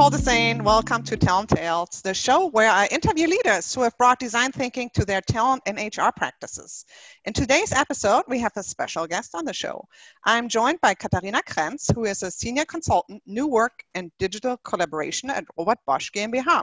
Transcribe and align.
Nicole 0.00 0.18
Dessain. 0.18 0.62
Welcome 0.62 1.02
to 1.02 1.16
Talent 1.18 1.50
Tales, 1.50 2.00
the 2.00 2.14
show 2.14 2.48
where 2.48 2.70
I 2.70 2.86
interview 2.86 3.26
leaders 3.26 3.74
who 3.74 3.82
have 3.82 3.98
brought 3.98 4.18
design 4.18 4.50
thinking 4.50 4.88
to 4.94 5.04
their 5.04 5.20
talent 5.20 5.62
and 5.66 5.76
HR 5.76 6.08
practices. 6.16 6.86
In 7.26 7.34
today's 7.34 7.70
episode, 7.70 8.22
we 8.26 8.38
have 8.38 8.52
a 8.56 8.62
special 8.62 9.06
guest 9.06 9.34
on 9.34 9.44
the 9.44 9.52
show. 9.52 9.84
I'm 10.24 10.48
joined 10.48 10.80
by 10.80 10.94
Katharina 10.94 11.42
Krentz, 11.42 11.94
who 11.94 12.06
is 12.06 12.22
a 12.22 12.30
senior 12.30 12.64
consultant, 12.64 13.22
new 13.26 13.46
work 13.46 13.84
and 13.94 14.10
digital 14.18 14.56
collaboration 14.64 15.28
at 15.28 15.44
Robert 15.58 15.80
Bosch 15.86 16.10
GmbH. 16.16 16.62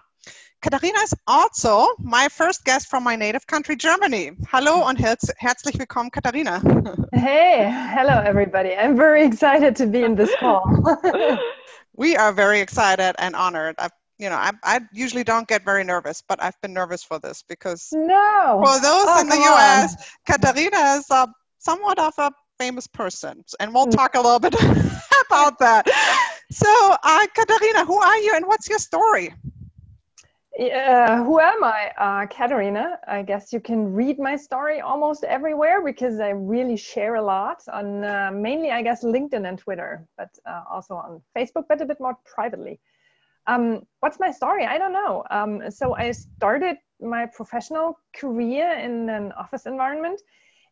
Katharina 0.64 0.98
is 1.02 1.14
also 1.28 1.90
my 2.00 2.30
first 2.30 2.66
guest 2.66 2.88
from 2.88 3.04
my 3.04 3.16
native 3.16 3.46
country, 3.46 3.76
Germany. 3.76 4.32
Hello 4.50 4.78
mm-hmm. 4.78 4.90
und 4.90 5.00
herz 5.00 5.32
herzlich 5.38 5.78
willkommen, 5.78 6.10
Katharina. 6.10 6.60
Hey, 7.14 7.70
hello 7.70 8.20
everybody. 8.26 8.76
I'm 8.76 8.98
very 8.98 9.24
excited 9.24 9.76
to 9.76 9.86
be 9.86 10.02
in 10.02 10.16
this 10.16 10.34
call. 10.40 10.64
we 11.98 12.16
are 12.16 12.32
very 12.32 12.62
excited 12.62 13.16
and 13.20 13.36
honored. 13.36 13.76
I've, 13.80 13.92
you 14.20 14.30
know, 14.30 14.36
I, 14.36 14.52
I 14.64 14.82
usually 14.94 15.24
don't 15.24 15.48
get 15.48 15.66
very 15.66 15.84
nervous, 15.84 16.24
but 16.28 16.42
I've 16.42 16.60
been 16.62 16.74
nervous 16.74 17.04
for 17.04 17.20
this 17.20 17.44
because 17.48 17.90
no. 17.92 18.62
for 18.64 18.80
those 18.80 19.08
oh, 19.10 19.22
in 19.22 19.28
the 19.28 19.36
U.S., 19.36 19.96
on. 19.96 20.04
Katharina 20.26 20.98
is 20.98 21.10
a, 21.12 21.28
somewhat 21.60 22.00
of 22.00 22.14
a 22.18 22.32
famous 22.58 22.88
person, 22.88 23.44
and 23.60 23.74
we'll 23.74 23.88
talk 23.88 24.16
a 24.16 24.22
little 24.22 24.40
bit 24.40 24.54
about 25.30 25.60
that. 25.60 25.88
So, 26.52 26.96
uh, 27.04 27.28
Katharina, 27.36 27.86
who 27.86 27.98
are 27.98 28.18
you, 28.18 28.34
and 28.36 28.48
what's 28.48 28.70
your 28.70 28.80
story? 28.80 29.34
Uh, 30.58 31.24
who 31.24 31.40
am 31.40 31.64
I? 31.64 31.92
Uh, 32.00 32.26
Katharina. 32.26 32.98
I 33.08 33.22
guess 33.22 33.54
you 33.54 33.60
can 33.60 33.94
read 33.94 34.18
my 34.18 34.36
story 34.36 34.82
almost 34.82 35.24
everywhere 35.24 35.86
because 35.86 36.20
I 36.20 36.30
really 36.30 36.76
share 36.78 37.16
a 37.16 37.22
lot 37.22 37.62
on 37.72 38.04
uh, 38.04 38.32
mainly, 38.34 38.72
I 38.72 38.82
guess, 38.82 39.04
LinkedIn 39.04 39.48
and 39.48 39.60
Twitter, 39.60 40.08
but 40.18 40.30
uh, 40.48 40.64
also 40.68 40.96
on 40.96 41.22
Facebook, 41.36 41.66
but 41.70 41.80
a 41.82 41.86
bit 41.86 42.00
more 42.00 42.18
privately. 42.26 42.80
Um, 43.46 43.86
what's 44.00 44.20
my 44.20 44.32
story? 44.32 44.66
I 44.66 44.80
don't 44.80 44.94
know. 44.94 45.24
Um, 45.30 45.70
so 45.70 45.96
I 45.96 46.12
started 46.12 46.78
my 47.00 47.28
professional 47.28 48.00
career 48.16 48.80
in 48.80 49.10
an 49.10 49.34
office 49.34 49.68
environment 49.68 50.20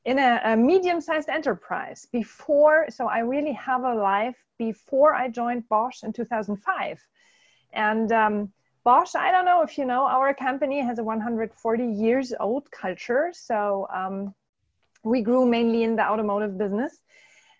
in 0.05 0.17
a, 0.17 0.41
a 0.45 0.57
medium-sized 0.57 1.29
enterprise 1.29 2.07
before. 2.11 2.87
So 2.89 3.05
I 3.05 3.19
really 3.19 3.53
have 3.53 3.83
a 3.83 3.93
life 3.93 4.37
before 4.57 5.13
I 5.13 5.29
joined 5.29 5.69
Bosch 5.69 6.01
in 6.03 6.11
2005, 6.11 6.99
and 7.73 8.11
um, 8.11 8.51
Bosch, 8.85 9.15
I 9.15 9.31
don't 9.31 9.45
know 9.45 9.63
if 9.63 9.79
you 9.79 9.85
know, 9.85 10.05
our 10.05 10.31
company 10.35 10.79
has 10.79 10.99
a 10.99 11.03
140 11.03 11.87
years 11.87 12.31
old 12.39 12.69
culture. 12.69 13.31
So 13.33 13.87
um, 13.91 14.35
we 15.03 15.21
grew 15.21 15.43
mainly 15.47 15.81
in 15.81 15.95
the 15.95 16.07
automotive 16.07 16.55
business. 16.55 16.99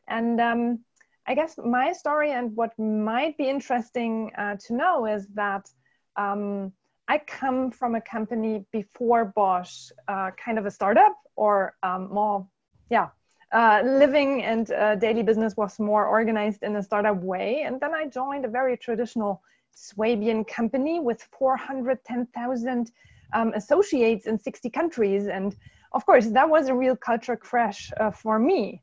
And 0.08 0.40
um, 0.40 0.80
I 1.26 1.34
guess 1.34 1.58
my 1.58 1.94
story 1.94 2.32
and 2.32 2.56
what 2.56 2.78
might 2.78 3.40
be 3.40 3.50
interesting 3.50 4.32
uh, 4.38 4.58
to 4.68 4.76
know 4.76 5.08
is 5.08 5.26
that 5.34 5.68
um, 6.16 6.72
I 7.08 7.18
come 7.18 7.72
from 7.72 7.96
a 7.96 8.02
company 8.02 8.64
before 8.72 9.26
Bosch, 9.36 9.90
uh, 10.08 10.30
kind 10.38 10.60
of 10.60 10.68
a 10.68 10.72
startup 10.72 11.18
or 11.36 11.76
um, 11.82 12.14
more, 12.14 12.48
yeah, 12.92 13.10
uh, 13.52 13.82
living 13.84 14.44
and 14.44 14.72
uh, 14.72 14.94
daily 14.94 15.24
business 15.24 15.58
was 15.58 15.80
more 15.80 16.06
organized 16.06 16.62
in 16.62 16.76
a 16.76 16.84
startup 16.84 17.18
way. 17.18 17.64
And 17.66 17.82
then 17.82 17.96
I 17.96 18.06
joined 18.10 18.46
a 18.46 18.48
very 18.48 18.78
traditional 18.78 19.42
Swabian 19.76 20.44
company 20.46 21.00
with 21.00 21.22
410,000 21.38 22.92
um, 23.34 23.54
associates 23.54 24.26
in 24.26 24.40
60 24.40 24.70
countries. 24.70 25.28
And 25.28 25.56
of 25.92 26.06
course, 26.06 26.28
that 26.28 26.50
was 26.50 26.68
a 26.68 26.74
real 26.74 26.96
culture 26.96 27.36
crash 27.36 27.92
uh, 28.00 28.12
for 28.12 28.40
me. 28.40 28.82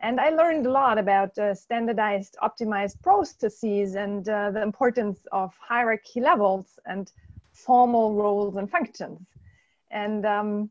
And 0.00 0.20
I 0.20 0.30
learned 0.30 0.66
a 0.66 0.70
lot 0.70 0.98
about 0.98 1.38
uh, 1.38 1.54
standardized, 1.54 2.36
optimized 2.42 3.00
processes 3.00 3.94
and 3.94 4.28
uh, 4.28 4.50
the 4.50 4.60
importance 4.60 5.20
of 5.32 5.54
hierarchy 5.56 6.20
levels 6.20 6.78
and 6.84 7.10
formal 7.52 8.14
roles 8.14 8.56
and 8.56 8.70
functions. 8.70 9.20
And 9.90 10.26
um, 10.26 10.70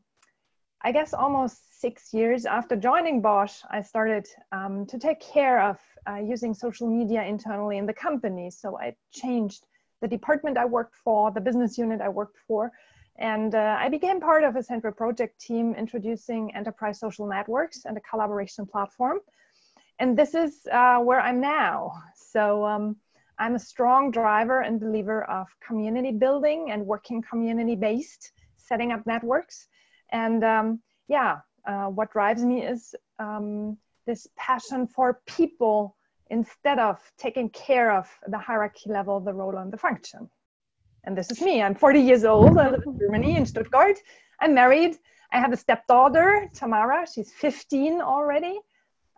I 0.86 0.92
guess 0.92 1.14
almost 1.14 1.80
six 1.80 2.12
years 2.12 2.44
after 2.44 2.76
joining 2.76 3.22
Bosch, 3.22 3.62
I 3.70 3.80
started 3.80 4.26
um, 4.52 4.84
to 4.84 4.98
take 4.98 5.18
care 5.18 5.62
of 5.62 5.78
uh, 6.06 6.16
using 6.16 6.52
social 6.52 6.86
media 6.86 7.22
internally 7.22 7.78
in 7.78 7.86
the 7.86 7.94
company. 7.94 8.50
So 8.50 8.78
I 8.78 8.94
changed 9.10 9.64
the 10.02 10.08
department 10.08 10.58
I 10.58 10.66
worked 10.66 10.96
for, 10.96 11.30
the 11.30 11.40
business 11.40 11.78
unit 11.78 12.02
I 12.02 12.10
worked 12.10 12.36
for, 12.46 12.70
and 13.16 13.54
uh, 13.54 13.78
I 13.80 13.88
became 13.88 14.20
part 14.20 14.44
of 14.44 14.56
a 14.56 14.62
central 14.62 14.92
project 14.92 15.40
team 15.40 15.74
introducing 15.74 16.54
enterprise 16.54 17.00
social 17.00 17.26
networks 17.26 17.86
and 17.86 17.96
a 17.96 18.00
collaboration 18.02 18.66
platform. 18.66 19.20
And 20.00 20.18
this 20.18 20.34
is 20.34 20.66
uh, 20.70 20.98
where 20.98 21.20
I'm 21.20 21.40
now. 21.40 21.92
So 22.14 22.62
um, 22.66 22.96
I'm 23.38 23.54
a 23.54 23.58
strong 23.58 24.10
driver 24.10 24.60
and 24.60 24.78
believer 24.78 25.24
of 25.30 25.46
community 25.66 26.12
building 26.12 26.72
and 26.72 26.84
working 26.84 27.22
community 27.22 27.74
based, 27.74 28.32
setting 28.58 28.92
up 28.92 29.06
networks 29.06 29.68
and 30.10 30.44
um, 30.44 30.80
yeah, 31.08 31.38
uh, 31.66 31.86
what 31.86 32.12
drives 32.12 32.44
me 32.44 32.62
is 32.62 32.94
um, 33.18 33.76
this 34.06 34.26
passion 34.36 34.86
for 34.86 35.20
people 35.26 35.96
instead 36.30 36.78
of 36.78 36.98
taking 37.18 37.48
care 37.50 37.92
of 37.92 38.08
the 38.28 38.38
hierarchy 38.38 38.90
level, 38.90 39.20
the 39.20 39.32
role, 39.32 39.56
and 39.58 39.72
the 39.72 39.76
function. 39.76 40.28
And 41.04 41.16
this 41.16 41.30
is 41.30 41.40
me. 41.40 41.62
I'm 41.62 41.74
40 41.74 42.00
years 42.00 42.24
old. 42.24 42.56
I 42.58 42.70
live 42.70 42.82
in 42.86 42.98
Germany, 42.98 43.36
in 43.36 43.46
Stuttgart. 43.46 43.98
I'm 44.40 44.54
married. 44.54 44.96
I 45.32 45.38
have 45.38 45.52
a 45.52 45.56
stepdaughter, 45.56 46.48
Tamara. 46.54 47.06
She's 47.12 47.30
15 47.32 48.00
already. 48.00 48.58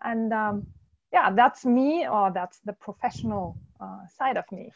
And 0.02 0.32
um, 0.32 0.66
yeah, 1.12 1.30
that's 1.30 1.64
me, 1.64 2.06
or 2.08 2.32
that's 2.32 2.58
the 2.64 2.72
professional 2.72 3.56
uh, 3.80 4.06
side 4.18 4.36
of 4.36 4.44
me. 4.50 4.72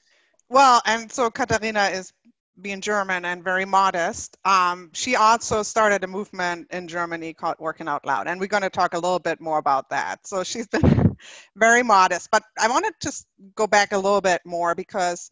Well, 0.49 0.81
and 0.87 1.10
so 1.10 1.31
Katharina 1.31 1.84
is 1.93 2.12
being 2.61 2.81
German 2.81 3.25
and 3.25 3.43
very 3.43 3.65
modest, 3.65 4.37
um, 4.44 4.91
she 4.93 5.16
also 5.16 5.62
started 5.62 6.05
a 6.05 6.06
movement 6.06 6.69
in 6.71 6.88
Germany 6.88 7.33
called 7.33 7.56
Working 7.59 7.88
Out 7.88 8.05
Loud. 8.05 8.27
And 8.27 8.41
we're 8.41 8.47
going 8.47 8.62
to 8.62 8.71
talk 8.71 8.94
a 8.94 8.99
little 8.99 9.19
bit 9.19 9.41
more 9.41 9.59
about 9.59 9.91
that. 9.91 10.27
So 10.27 10.44
she's 10.44 10.66
been 10.66 11.16
very 11.56 11.83
modest. 11.83 12.31
But 12.31 12.43
I 12.59 12.69
wanted 12.69 12.94
to 13.00 13.25
go 13.55 13.66
back 13.66 13.93
a 13.93 13.99
little 13.99 14.21
bit 14.21 14.41
more 14.44 14.75
because, 14.75 15.31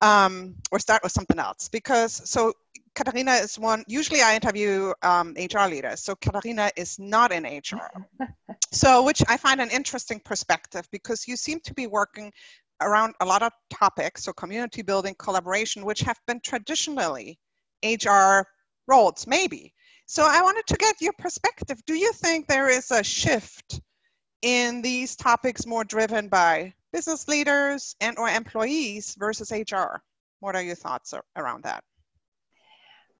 um, 0.00 0.56
or 0.70 0.78
start 0.78 1.02
with 1.02 1.12
something 1.12 1.38
else. 1.38 1.68
Because, 1.68 2.28
so 2.28 2.52
Katharina 2.94 3.32
is 3.34 3.58
one, 3.58 3.84
usually 3.86 4.22
I 4.22 4.34
interview 4.34 4.92
um, 5.02 5.34
HR 5.36 5.68
leaders. 5.68 6.02
So 6.02 6.16
Katharina 6.16 6.70
is 6.76 6.98
not 6.98 7.32
in 7.32 7.44
HR. 7.44 8.06
so, 8.72 9.04
which 9.04 9.22
I 9.28 9.36
find 9.36 9.60
an 9.60 9.70
interesting 9.70 10.20
perspective 10.24 10.88
because 10.90 11.28
you 11.28 11.36
seem 11.36 11.60
to 11.60 11.74
be 11.74 11.86
working 11.86 12.32
around 12.80 13.14
a 13.20 13.24
lot 13.24 13.42
of 13.42 13.52
topics, 13.70 14.24
so 14.24 14.32
community 14.32 14.82
building, 14.82 15.14
collaboration, 15.18 15.84
which 15.84 16.00
have 16.00 16.18
been 16.26 16.40
traditionally 16.40 17.38
HR 17.84 18.42
roles, 18.86 19.26
maybe. 19.26 19.72
So 20.06 20.24
I 20.26 20.40
wanted 20.42 20.66
to 20.68 20.76
get 20.76 21.00
your 21.00 21.12
perspective. 21.18 21.80
Do 21.86 21.94
you 21.94 22.12
think 22.12 22.46
there 22.46 22.68
is 22.68 22.90
a 22.90 23.02
shift 23.02 23.80
in 24.42 24.80
these 24.82 25.16
topics 25.16 25.66
more 25.66 25.84
driven 25.84 26.28
by 26.28 26.72
business 26.92 27.28
leaders 27.28 27.94
and 28.00 28.18
or 28.18 28.28
employees 28.28 29.14
versus 29.18 29.50
HR? 29.50 30.00
What 30.40 30.56
are 30.56 30.62
your 30.62 30.76
thoughts 30.76 31.12
around 31.36 31.64
that? 31.64 31.82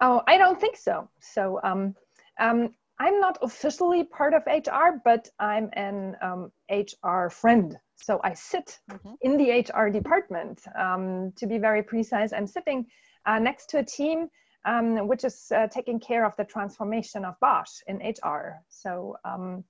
Oh, 0.01 0.23
I 0.27 0.39
don't 0.39 0.61
think 0.61 0.77
so. 0.77 1.09
So 1.21 1.61
um, 1.65 1.95
um, 2.39 2.75
I'm 2.99 3.21
not 3.21 3.39
officially 3.43 4.05
part 4.05 4.33
of 4.33 4.43
HR, 4.47 5.01
but 5.05 5.29
I'm 5.39 5.71
an 5.75 6.17
um, 6.23 6.53
HR 6.71 7.29
friend. 7.29 7.77
So 8.01 8.21
I 8.25 8.35
sit 8.35 8.79
mm-hmm. 8.91 9.15
in 9.21 9.37
the 9.37 9.51
HR 9.51 9.91
department. 9.91 10.63
Um, 10.79 11.33
to 11.37 11.47
be 11.47 11.59
very 11.59 11.83
precise, 11.83 12.33
I'm 12.33 12.47
sitting 12.47 12.87
uh, 13.27 13.39
next 13.39 13.67
to 13.71 13.79
a 13.79 13.85
team 13.85 14.29
um, 14.65 15.09
which 15.09 15.25
is 15.25 15.51
uh, 15.55 15.67
taking 15.69 15.99
care 15.99 16.25
of 16.25 16.37
the 16.37 16.45
transformation 16.45 17.25
of 17.25 17.35
Bosch 17.41 17.81
in 17.87 17.97
HR. 17.99 18.63
So 18.69 19.17
um, 19.25 19.65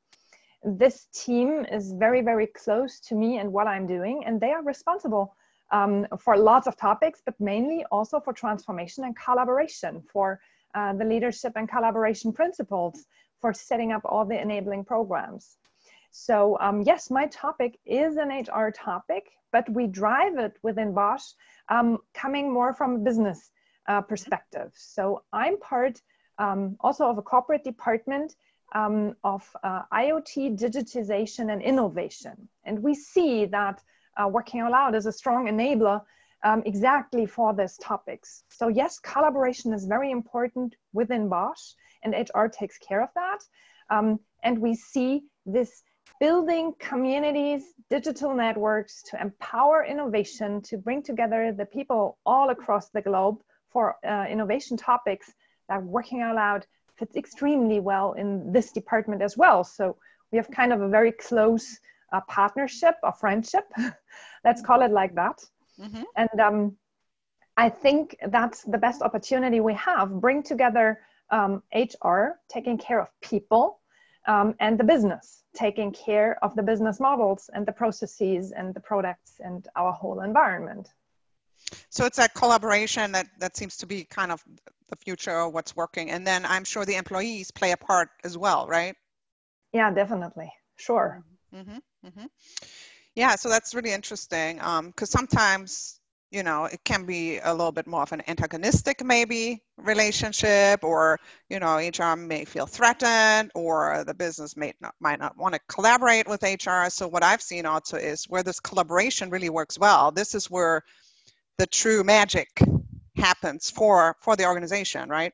this 0.62 1.06
team 1.14 1.64
is 1.70 1.92
very, 1.92 2.20
very 2.20 2.46
close 2.48 3.00
to 3.00 3.14
me 3.14 3.38
and 3.38 3.52
what 3.52 3.66
I'm 3.66 3.86
doing, 3.86 4.24
and 4.26 4.40
they 4.40 4.50
are 4.50 4.62
responsible 4.62 5.36
um, 5.70 6.06
for 6.18 6.36
lots 6.36 6.66
of 6.66 6.76
topics, 6.76 7.20
but 7.24 7.34
mainly 7.38 7.84
also 7.92 8.18
for 8.18 8.32
transformation 8.32 9.04
and 9.04 9.16
collaboration, 9.16 10.02
for 10.12 10.40
uh, 10.74 10.94
the 10.94 11.04
leadership 11.04 11.52
and 11.56 11.68
collaboration 11.68 12.32
principles, 12.32 13.04
for 13.40 13.52
setting 13.52 13.92
up 13.92 14.02
all 14.04 14.24
the 14.24 14.40
enabling 14.40 14.84
programs. 14.84 15.58
So 16.10 16.56
um, 16.60 16.82
yes, 16.82 17.10
my 17.10 17.26
topic 17.26 17.78
is 17.86 18.16
an 18.16 18.28
HR 18.30 18.70
topic, 18.70 19.30
but 19.52 19.68
we 19.70 19.86
drive 19.86 20.38
it 20.38 20.56
within 20.62 20.94
Bosch 20.94 21.24
um, 21.68 21.98
coming 22.14 22.52
more 22.52 22.72
from 22.72 22.96
a 22.96 22.98
business 22.98 23.50
uh, 23.88 24.00
perspective. 24.00 24.70
So 24.74 25.22
I'm 25.32 25.58
part 25.58 26.00
um, 26.38 26.76
also 26.80 27.06
of 27.08 27.18
a 27.18 27.22
corporate 27.22 27.64
department 27.64 28.36
um, 28.74 29.16
of 29.24 29.48
uh, 29.62 29.82
IoT 29.92 30.58
digitization 30.58 31.52
and 31.52 31.62
innovation. 31.62 32.48
And 32.64 32.82
we 32.82 32.94
see 32.94 33.46
that 33.46 33.82
uh, 34.16 34.28
Working 34.28 34.60
Out 34.60 34.72
Loud 34.72 34.94
is 34.94 35.06
a 35.06 35.12
strong 35.12 35.46
enabler 35.46 36.02
um, 36.44 36.62
exactly 36.66 37.26
for 37.26 37.54
these 37.54 37.76
topics. 37.78 38.44
So 38.48 38.68
yes, 38.68 38.98
collaboration 38.98 39.72
is 39.72 39.86
very 39.86 40.10
important 40.10 40.76
within 40.92 41.28
Bosch 41.28 41.72
and 42.02 42.14
HR 42.14 42.46
takes 42.46 42.78
care 42.78 43.02
of 43.02 43.08
that. 43.14 43.38
Um, 43.90 44.20
and 44.42 44.58
we 44.58 44.74
see 44.74 45.22
this 45.46 45.82
building 46.20 46.74
communities, 46.78 47.62
digital 47.90 48.34
networks 48.34 49.02
to 49.04 49.20
empower 49.20 49.84
innovation, 49.84 50.60
to 50.62 50.76
bring 50.76 51.02
together 51.02 51.52
the 51.52 51.66
people 51.66 52.18
all 52.26 52.50
across 52.50 52.90
the 52.90 53.02
globe 53.02 53.38
for 53.70 53.96
uh, 54.06 54.26
innovation 54.28 54.76
topics 54.76 55.32
that 55.68 55.82
Working 55.82 56.22
Out 56.22 56.36
Loud 56.36 56.66
fits 56.96 57.16
extremely 57.16 57.80
well 57.80 58.12
in 58.14 58.52
this 58.52 58.72
department 58.72 59.22
as 59.22 59.36
well. 59.36 59.62
So 59.62 59.96
we 60.32 60.36
have 60.38 60.50
kind 60.50 60.72
of 60.72 60.80
a 60.80 60.88
very 60.88 61.12
close 61.12 61.78
uh, 62.12 62.20
partnership 62.28 62.96
or 63.02 63.12
friendship, 63.12 63.64
let's 64.44 64.62
call 64.62 64.82
it 64.82 64.90
like 64.90 65.14
that. 65.14 65.38
Mm-hmm. 65.80 66.02
And 66.16 66.40
um, 66.40 66.76
I 67.56 67.68
think 67.68 68.16
that's 68.28 68.62
the 68.62 68.78
best 68.78 69.02
opportunity 69.02 69.60
we 69.60 69.74
have 69.74 70.20
bring 70.20 70.42
together 70.42 71.00
um, 71.30 71.62
HR, 71.74 72.38
taking 72.48 72.78
care 72.78 73.00
of 73.00 73.08
people, 73.20 73.80
um, 74.26 74.54
and 74.60 74.78
the 74.78 74.84
business, 74.84 75.44
taking 75.58 75.90
care 75.90 76.38
of 76.42 76.54
the 76.54 76.62
business 76.62 77.00
models 77.00 77.50
and 77.52 77.66
the 77.66 77.72
processes 77.72 78.52
and 78.52 78.74
the 78.74 78.80
products 78.80 79.40
and 79.40 79.66
our 79.74 79.92
whole 79.92 80.20
environment. 80.20 80.88
So 81.90 82.04
it's 82.06 82.16
that 82.16 82.34
collaboration 82.34 83.12
that, 83.12 83.26
that 83.40 83.56
seems 83.56 83.76
to 83.78 83.86
be 83.86 84.04
kind 84.04 84.30
of 84.30 84.42
the 84.88 84.96
future 84.96 85.38
of 85.40 85.52
what's 85.52 85.74
working. 85.74 86.10
And 86.10 86.26
then 86.26 86.46
I'm 86.46 86.64
sure 86.64 86.84
the 86.84 86.94
employees 86.94 87.50
play 87.50 87.72
a 87.72 87.76
part 87.76 88.08
as 88.24 88.38
well, 88.38 88.66
right? 88.68 88.94
Yeah, 89.72 89.92
definitely. 89.92 90.52
Sure. 90.76 91.24
Mm-hmm. 91.54 91.78
Mm-hmm. 92.06 92.26
Yeah, 93.16 93.34
so 93.34 93.48
that's 93.48 93.74
really 93.74 93.92
interesting 93.92 94.56
because 94.56 95.14
um, 95.14 95.18
sometimes 95.18 95.97
you 96.30 96.42
know 96.42 96.66
it 96.66 96.80
can 96.84 97.04
be 97.06 97.38
a 97.38 97.52
little 97.52 97.72
bit 97.72 97.86
more 97.86 98.02
of 98.02 98.12
an 98.12 98.22
antagonistic 98.28 99.02
maybe 99.04 99.62
relationship 99.76 100.84
or 100.84 101.18
you 101.48 101.58
know 101.58 101.76
hr 101.76 102.16
may 102.16 102.44
feel 102.44 102.66
threatened 102.66 103.50
or 103.54 104.04
the 104.06 104.14
business 104.14 104.56
may 104.56 104.72
not 104.80 104.94
might 105.00 105.18
not 105.18 105.36
want 105.36 105.54
to 105.54 105.60
collaborate 105.68 106.28
with 106.28 106.42
hr 106.42 106.88
so 106.88 107.08
what 107.08 107.24
i've 107.24 107.42
seen 107.42 107.66
also 107.66 107.96
is 107.96 108.24
where 108.26 108.42
this 108.42 108.60
collaboration 108.60 109.30
really 109.30 109.50
works 109.50 109.78
well 109.78 110.10
this 110.10 110.34
is 110.34 110.50
where 110.50 110.82
the 111.56 111.66
true 111.66 112.04
magic 112.04 112.48
happens 113.16 113.70
for 113.70 114.16
for 114.20 114.36
the 114.36 114.46
organization 114.46 115.08
right? 115.08 115.32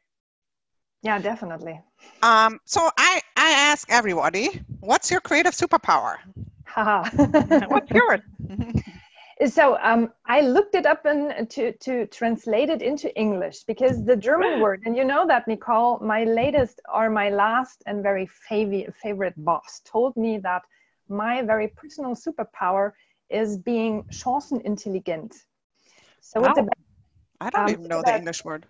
Yeah 1.02 1.18
definitely. 1.18 1.80
Um 2.22 2.60
so 2.64 2.90
i 2.96 3.20
i 3.36 3.50
ask 3.50 3.90
everybody 3.90 4.48
what's 4.80 5.10
your 5.10 5.20
creative 5.20 5.54
superpower? 5.54 6.16
What's 7.68 7.90
yours 7.90 8.20
so 9.46 9.78
um, 9.82 10.12
I 10.26 10.40
looked 10.40 10.74
it 10.74 10.86
up 10.86 11.04
and 11.04 11.48
to, 11.50 11.72
to 11.72 12.06
translate 12.06 12.70
it 12.70 12.82
into 12.82 13.14
English 13.18 13.64
because 13.64 14.04
the 14.04 14.16
German 14.16 14.58
word, 14.60 14.82
and 14.84 14.96
you 14.96 15.04
know 15.04 15.26
that, 15.26 15.48
Nicole, 15.48 15.98
my 16.00 16.24
latest 16.24 16.80
or 16.92 17.10
my 17.10 17.30
last 17.30 17.82
and 17.86 18.02
very 18.02 18.28
fav- 18.50 18.94
favorite 18.94 19.34
boss 19.36 19.80
told 19.84 20.16
me 20.16 20.38
that 20.38 20.62
my 21.08 21.42
very 21.42 21.68
personal 21.68 22.14
superpower 22.14 22.92
is 23.30 23.58
being 23.58 24.04
chancenintelligent. 24.10 25.34
So 26.20 26.40
wow. 26.40 26.48
it's 26.48 26.58
about, 26.58 26.78
I 27.40 27.50
don't 27.50 27.66
um, 27.66 27.72
even 27.72 27.88
know 27.88 28.02
the 28.02 28.16
English 28.16 28.44
word. 28.44 28.66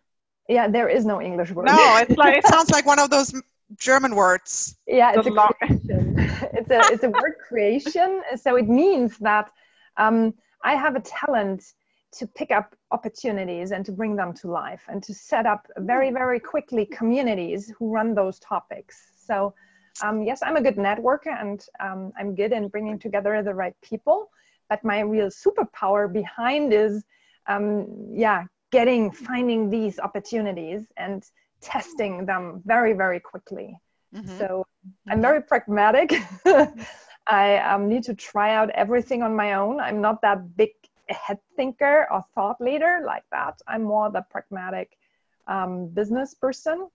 Yeah, 0.49 0.69
there 0.69 0.89
is 0.89 1.05
no 1.05 1.21
English 1.23 1.51
word. 1.53 1.67
No, 1.67 1.97
it's 1.97 2.17
like 2.17 2.37
it 2.37 2.47
sounds 2.47 2.71
like 2.71 2.87
one 2.87 2.99
of 2.99 3.11
those 3.11 3.33
German 3.77 4.15
words. 4.15 4.77
Yeah, 4.87 5.13
it's 5.15 5.27
a 5.27 5.31
creation. 5.31 6.17
it's 6.55 6.71
a 6.71 6.81
it's 6.93 7.05
a 7.05 7.11
word 7.11 7.35
creation. 7.47 8.23
So 8.37 8.57
it 8.57 8.69
means 8.69 9.17
that 9.19 9.51
um, 9.97 10.35
I 10.65 10.75
have 10.75 10.97
a 10.97 11.01
talent 11.01 11.75
to 12.13 12.27
pick 12.27 12.51
up 12.51 12.75
opportunities 12.91 13.73
and 13.73 13.85
to 13.85 13.93
bring 13.93 14.17
them 14.17 14.33
to 14.33 14.49
life 14.49 14.83
and 14.89 15.03
to 15.03 15.13
set 15.13 15.47
up 15.47 15.67
very, 15.79 16.09
hmm. 16.09 16.15
very 16.15 16.41
quickly 16.41 16.87
communities 16.87 17.73
who 17.79 17.93
run 17.93 18.15
those 18.15 18.39
topics. 18.39 18.97
So, 19.27 19.55
um, 20.03 20.23
yes, 20.23 20.43
I'm 20.43 20.57
a 20.57 20.63
good 20.63 20.77
networker 20.77 21.41
and 21.41 21.65
um, 21.81 22.13
I'm 22.19 22.35
good 22.35 22.53
in 22.53 22.69
bringing 22.69 22.99
together 22.99 23.43
the 23.43 23.55
right 23.55 23.75
people. 23.83 24.31
But 24.69 24.83
my 24.83 25.01
real 25.01 25.29
superpower 25.29 26.11
behind 26.13 26.73
is, 26.73 27.05
um, 27.47 27.87
yeah, 28.13 28.45
getting, 28.73 29.11
finding 29.11 29.71
these 29.71 29.99
opportunities 29.99 30.87
and 30.97 31.23
testing 31.61 32.27
them 32.27 32.63
very, 32.65 32.93
very 32.93 33.21
quickly. 33.21 33.77
Mm-hmm. 34.15 34.39
So 34.39 34.67
I'm 35.09 35.21
very 35.21 35.43
pragmatic. 35.43 36.13
I 37.27 37.59
um, 37.59 37.89
need 37.89 38.05
to 38.05 38.15
try 38.15 38.55
out 38.55 38.71
everything 38.71 39.23
on 39.23 39.35
my 39.35 39.55
own. 39.55 39.81
I'm 39.81 40.01
not 40.01 40.21
that 40.23 40.57
big 40.57 40.71
head 41.09 41.39
thinker 41.57 42.07
or 42.11 42.23
thought 42.35 42.61
leader 42.61 43.03
like 43.07 43.25
that. 43.31 43.61
I'm 43.67 43.83
more 43.83 44.11
the 44.11 44.25
pragmatic 44.31 44.97
um, 45.47 45.89
business 45.89 46.35
person. 46.35 46.89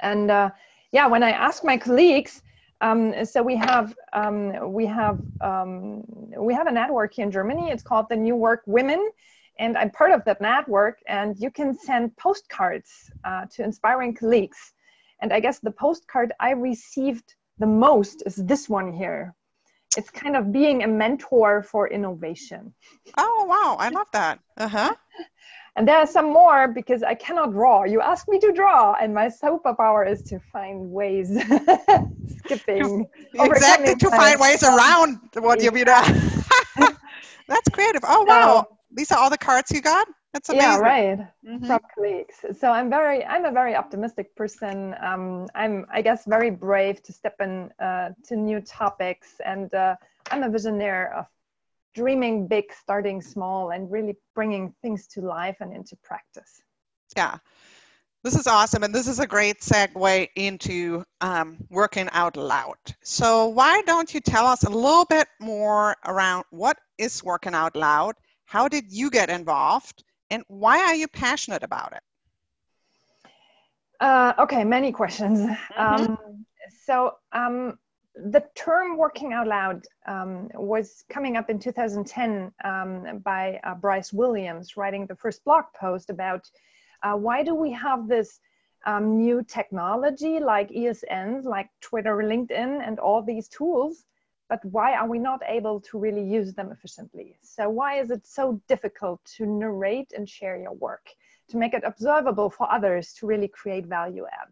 And 0.00 0.30
uh, 0.30 0.50
yeah, 0.92 1.06
when 1.06 1.22
I 1.22 1.30
ask 1.30 1.64
my 1.64 1.76
colleagues, 1.76 2.42
um, 2.80 3.24
so 3.24 3.42
we 3.42 3.56
have 3.56 3.96
um, 4.12 4.72
we 4.72 4.84
have 4.86 5.20
um, 5.40 6.04
we 6.36 6.52
have 6.52 6.66
a 6.66 6.72
network 6.72 7.14
here 7.14 7.24
in 7.24 7.32
Germany. 7.32 7.70
It's 7.70 7.82
called 7.82 8.06
the 8.10 8.16
New 8.16 8.36
Work 8.36 8.62
Women, 8.66 9.10
and 9.58 9.78
I'm 9.78 9.90
part 9.90 10.10
of 10.10 10.24
that 10.26 10.40
network. 10.40 10.98
And 11.08 11.36
you 11.38 11.50
can 11.50 11.76
send 11.78 12.14
postcards 12.16 13.10
uh, 13.24 13.46
to 13.52 13.64
inspiring 13.64 14.14
colleagues. 14.14 14.74
And 15.22 15.32
I 15.32 15.40
guess 15.40 15.58
the 15.58 15.70
postcard 15.70 16.32
I 16.38 16.50
received 16.50 17.34
the 17.58 17.66
most 17.66 18.22
is 18.26 18.36
this 18.36 18.68
one 18.68 18.92
here. 18.92 19.34
It's 19.96 20.10
kind 20.10 20.36
of 20.36 20.52
being 20.52 20.82
a 20.82 20.86
mentor 20.88 21.62
for 21.62 21.88
innovation. 21.88 22.74
Oh, 23.16 23.46
wow. 23.48 23.76
I 23.78 23.88
love 23.88 24.08
that. 24.12 24.40
Uh 24.56 24.68
huh. 24.68 24.94
and 25.76 25.88
there 25.88 25.96
are 25.96 26.06
some 26.06 26.26
more 26.26 26.68
because 26.68 27.02
I 27.02 27.14
cannot 27.14 27.52
draw. 27.52 27.84
You 27.84 28.00
asked 28.00 28.28
me 28.28 28.38
to 28.40 28.52
draw, 28.52 28.94
and 29.00 29.14
my 29.14 29.28
superpower 29.28 30.08
is 30.10 30.22
to 30.24 30.38
find 30.52 30.90
ways, 30.90 31.28
skipping. 32.38 33.06
exactly, 33.34 33.94
to 33.94 34.10
find 34.10 34.40
ways 34.40 34.62
around 34.62 35.18
what 35.34 35.62
you've 35.62 35.84
done. 35.84 36.14
That's 37.48 37.68
creative. 37.70 38.02
Oh, 38.06 38.24
wow. 38.24 38.66
These 38.92 39.12
are 39.12 39.18
all 39.18 39.30
the 39.30 39.38
cards 39.38 39.70
you 39.70 39.80
got? 39.80 40.06
That's 40.36 40.50
amazing. 40.50 40.70
Yeah, 40.70 40.78
right. 40.78 41.18
Mm-hmm. 41.48 41.66
From 41.66 41.80
colleagues. 41.94 42.34
So 42.60 42.70
I'm 42.70 42.90
very, 42.90 43.24
I'm 43.24 43.46
a 43.46 43.50
very 43.50 43.74
optimistic 43.74 44.36
person. 44.36 44.94
Um, 45.00 45.46
I'm, 45.54 45.86
I 45.90 46.02
guess, 46.02 46.26
very 46.26 46.50
brave 46.50 47.02
to 47.04 47.12
step 47.14 47.36
in 47.40 47.70
uh, 47.80 48.10
to 48.24 48.36
new 48.36 48.60
topics, 48.60 49.40
and 49.46 49.72
uh, 49.72 49.96
I'm 50.30 50.42
a 50.42 50.50
visionary 50.50 51.10
of 51.16 51.24
dreaming 51.94 52.46
big, 52.48 52.64
starting 52.70 53.22
small, 53.22 53.70
and 53.70 53.90
really 53.90 54.14
bringing 54.34 54.74
things 54.82 55.06
to 55.14 55.22
life 55.22 55.56
and 55.60 55.72
into 55.72 55.96
practice. 56.02 56.60
Yeah. 57.16 57.38
This 58.22 58.36
is 58.36 58.46
awesome, 58.46 58.82
and 58.82 58.94
this 58.94 59.08
is 59.08 59.20
a 59.20 59.26
great 59.26 59.60
segue 59.60 60.28
into 60.36 61.02
um, 61.22 61.56
working 61.70 62.10
out 62.12 62.36
loud. 62.36 62.76
So, 63.02 63.46
why 63.46 63.80
don't 63.86 64.12
you 64.12 64.20
tell 64.20 64.44
us 64.44 64.64
a 64.64 64.70
little 64.70 65.06
bit 65.06 65.28
more 65.40 65.96
around 66.04 66.44
what 66.50 66.76
is 66.98 67.24
working 67.24 67.54
out 67.54 67.74
loud? 67.74 68.16
How 68.44 68.68
did 68.68 68.92
you 68.92 69.08
get 69.08 69.30
involved? 69.30 70.02
And 70.30 70.42
why 70.48 70.78
are 70.78 70.94
you 70.94 71.08
passionate 71.08 71.62
about 71.62 71.92
it? 71.92 72.02
Uh, 74.00 74.32
okay, 74.38 74.64
many 74.64 74.92
questions. 74.92 75.40
Mm-hmm. 75.40 76.12
Um, 76.12 76.46
so 76.84 77.14
um, 77.32 77.78
the 78.14 78.44
term 78.54 78.96
working 78.96 79.32
out 79.32 79.46
loud 79.46 79.84
um, 80.06 80.48
was 80.54 81.04
coming 81.10 81.36
up 81.36 81.50
in 81.50 81.58
2010 81.58 82.52
um, 82.64 83.18
by 83.24 83.60
uh, 83.64 83.74
Bryce 83.74 84.12
Williams 84.12 84.76
writing 84.76 85.06
the 85.06 85.16
first 85.16 85.44
blog 85.44 85.64
post 85.78 86.10
about 86.10 86.50
uh, 87.02 87.14
why 87.14 87.42
do 87.42 87.54
we 87.54 87.72
have 87.72 88.08
this 88.08 88.40
um, 88.86 89.18
new 89.18 89.42
technology 89.42 90.38
like 90.38 90.70
ESNs, 90.70 91.44
like 91.44 91.68
Twitter, 91.80 92.16
LinkedIn, 92.16 92.86
and 92.86 92.98
all 92.98 93.22
these 93.22 93.48
tools, 93.48 94.04
but 94.48 94.64
why 94.64 94.94
are 94.94 95.08
we 95.08 95.18
not 95.18 95.40
able 95.46 95.80
to 95.80 95.98
really 95.98 96.24
use 96.24 96.54
them 96.54 96.70
efficiently? 96.70 97.38
So 97.42 97.68
why 97.68 98.00
is 98.00 98.10
it 98.10 98.26
so 98.26 98.60
difficult 98.68 99.20
to 99.36 99.46
narrate 99.46 100.12
and 100.16 100.28
share 100.28 100.56
your 100.56 100.74
work, 100.74 101.08
to 101.48 101.56
make 101.56 101.74
it 101.74 101.82
observable 101.84 102.50
for 102.50 102.70
others 102.70 103.12
to 103.14 103.26
really 103.26 103.48
create 103.48 103.86
value 103.86 104.26
add? 104.26 104.48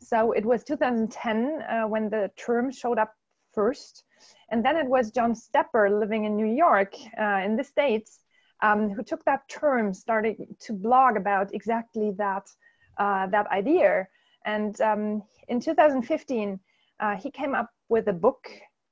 So 0.00 0.32
it 0.32 0.44
was 0.44 0.64
2010 0.64 1.62
uh, 1.62 1.82
when 1.86 2.08
the 2.08 2.30
term 2.36 2.72
showed 2.72 2.98
up 2.98 3.14
first. 3.52 4.04
And 4.50 4.64
then 4.64 4.76
it 4.76 4.86
was 4.86 5.10
John 5.10 5.34
Stepper 5.34 5.90
living 5.90 6.24
in 6.24 6.36
New 6.36 6.52
York 6.54 6.94
uh, 7.18 7.42
in 7.44 7.56
the 7.56 7.64
States 7.64 8.20
um, 8.62 8.90
who 8.90 9.02
took 9.02 9.24
that 9.24 9.48
term, 9.48 9.94
started 9.94 10.36
to 10.60 10.72
blog 10.72 11.16
about 11.16 11.54
exactly 11.54 12.12
that, 12.18 12.48
uh, 12.98 13.26
that 13.28 13.46
idea. 13.48 14.08
And 14.44 14.78
um, 14.80 15.22
in 15.48 15.60
2015, 15.60 16.60
uh, 17.00 17.16
he 17.16 17.30
came 17.30 17.54
up 17.54 17.70
with 17.88 18.08
a 18.08 18.12
book 18.12 18.50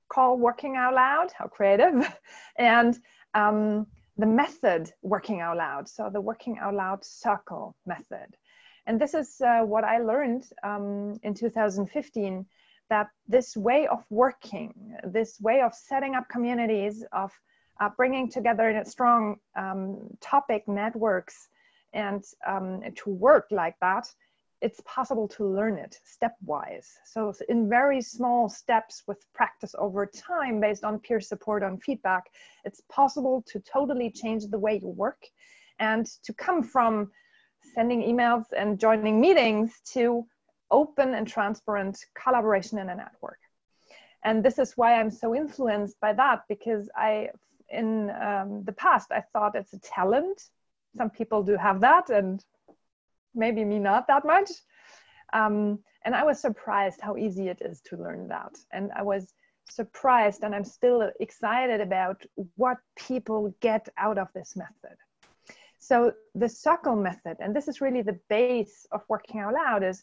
call 0.09 0.39
working 0.39 0.77
out 0.77 0.95
loud, 0.95 1.33
how 1.37 1.47
creative, 1.47 2.13
and 2.57 2.99
um, 3.35 3.87
the 4.17 4.27
method 4.27 4.93
working 5.03 5.41
out 5.41 5.57
loud. 5.57 5.89
So 5.89 6.11
the 6.13 6.21
working 6.21 6.59
out 6.59 6.75
loud 6.75 7.05
circle 7.05 7.77
method. 7.87 8.37
And 8.87 9.01
this 9.01 9.15
is 9.15 9.41
uh, 9.41 9.61
what 9.63 9.85
I 9.85 9.99
learned 9.99 10.45
um, 10.63 11.19
in 11.23 11.35
2015 11.35 12.47
that 12.91 13.09
this 13.27 13.57
way 13.57 13.87
of 13.87 14.03
working, 14.09 14.97
this 15.05 15.39
way 15.41 15.61
of 15.61 15.75
setting 15.75 16.15
up 16.15 16.29
communities, 16.29 17.05
of 17.13 17.31
uh, 17.81 17.91
bringing 17.97 18.31
together 18.31 18.83
strong 18.87 19.37
um, 19.57 20.09
topic 20.21 20.67
networks 20.67 21.49
and 21.93 22.25
um, 22.47 22.83
to 22.97 23.11
work 23.11 23.47
like 23.51 23.75
that 23.81 24.09
it's 24.61 24.81
possible 24.85 25.29
to 25.29 25.47
learn 25.47 25.79
it 25.79 25.99
stepwise. 26.05 26.89
So 27.05 27.33
in 27.49 27.69
very 27.69 28.01
small 28.01 28.49
steps 28.49 29.05
with 29.07 29.25
practice 29.33 29.75
over 29.79 30.05
time 30.07 30.61
based 30.61 30.85
on 30.85 30.99
peer 30.99 31.21
support 31.21 31.63
on 31.63 31.79
feedback, 31.79 32.25
it's 32.65 32.83
possible 32.89 33.45
to 33.49 33.61
totally 33.61 34.11
change 34.11 34.47
the 34.47 34.59
way 34.59 34.81
you 34.83 34.89
work 34.89 35.23
and 35.79 36.07
to 36.25 36.33
come 36.33 36.63
from 36.63 37.11
sending 37.75 38.03
emails 38.03 38.47
and 38.57 38.81
joining 38.81 39.21
meetings 39.21 39.81
to 39.93 40.27
open 40.71 41.15
and 41.15 41.27
transparent 41.27 41.99
collaboration 42.15 42.79
in 42.79 42.89
a 42.89 42.95
network. 42.95 43.39
And 44.25 44.45
this 44.45 44.59
is 44.59 44.77
why 44.77 44.95
I'm 44.95 45.11
so 45.11 45.35
influenced 45.35 45.99
by 46.01 46.13
that 46.15 46.43
because 46.49 46.91
I, 46.97 47.31
in 47.71 48.11
um, 48.11 48.65
the 48.65 48.73
past, 48.73 49.13
I 49.13 49.23
thought 49.33 49.55
it's 49.55 49.73
a 49.73 49.79
talent. 49.79 50.43
Some 50.97 51.11
people 51.11 51.43
do 51.43 51.57
have 51.57 51.81
that, 51.81 52.11
and 52.11 52.45
maybe 53.35 53.65
me 53.65 53.79
not 53.79 54.07
that 54.09 54.25
much. 54.25 54.51
Um, 55.33 55.81
and 56.05 56.15
I 56.15 56.25
was 56.25 56.41
surprised 56.41 57.01
how 57.01 57.17
easy 57.17 57.49
it 57.49 57.61
is 57.61 57.81
to 57.83 57.97
learn 57.97 58.29
that. 58.29 58.57
And 58.73 58.91
I 58.97 59.03
was 59.03 59.35
surprised, 59.71 60.43
and 60.43 60.55
I'm 60.55 60.65
still 60.65 61.11
excited 61.21 61.81
about 61.81 62.25
what 62.57 62.79
people 62.97 63.55
get 63.61 63.89
out 63.99 64.19
of 64.19 64.29
this 64.35 64.57
method. 64.57 64.97
So 65.79 66.13
the 66.35 66.49
circle 66.49 66.97
method, 66.97 67.37
and 67.41 67.55
this 67.55 67.69
is 67.69 67.81
really 67.81 68.03
the 68.03 68.19
base 68.29 68.87
of 68.93 69.03
working 69.09 69.41
out 69.41 69.55
loud, 69.55 69.83
is 69.83 70.03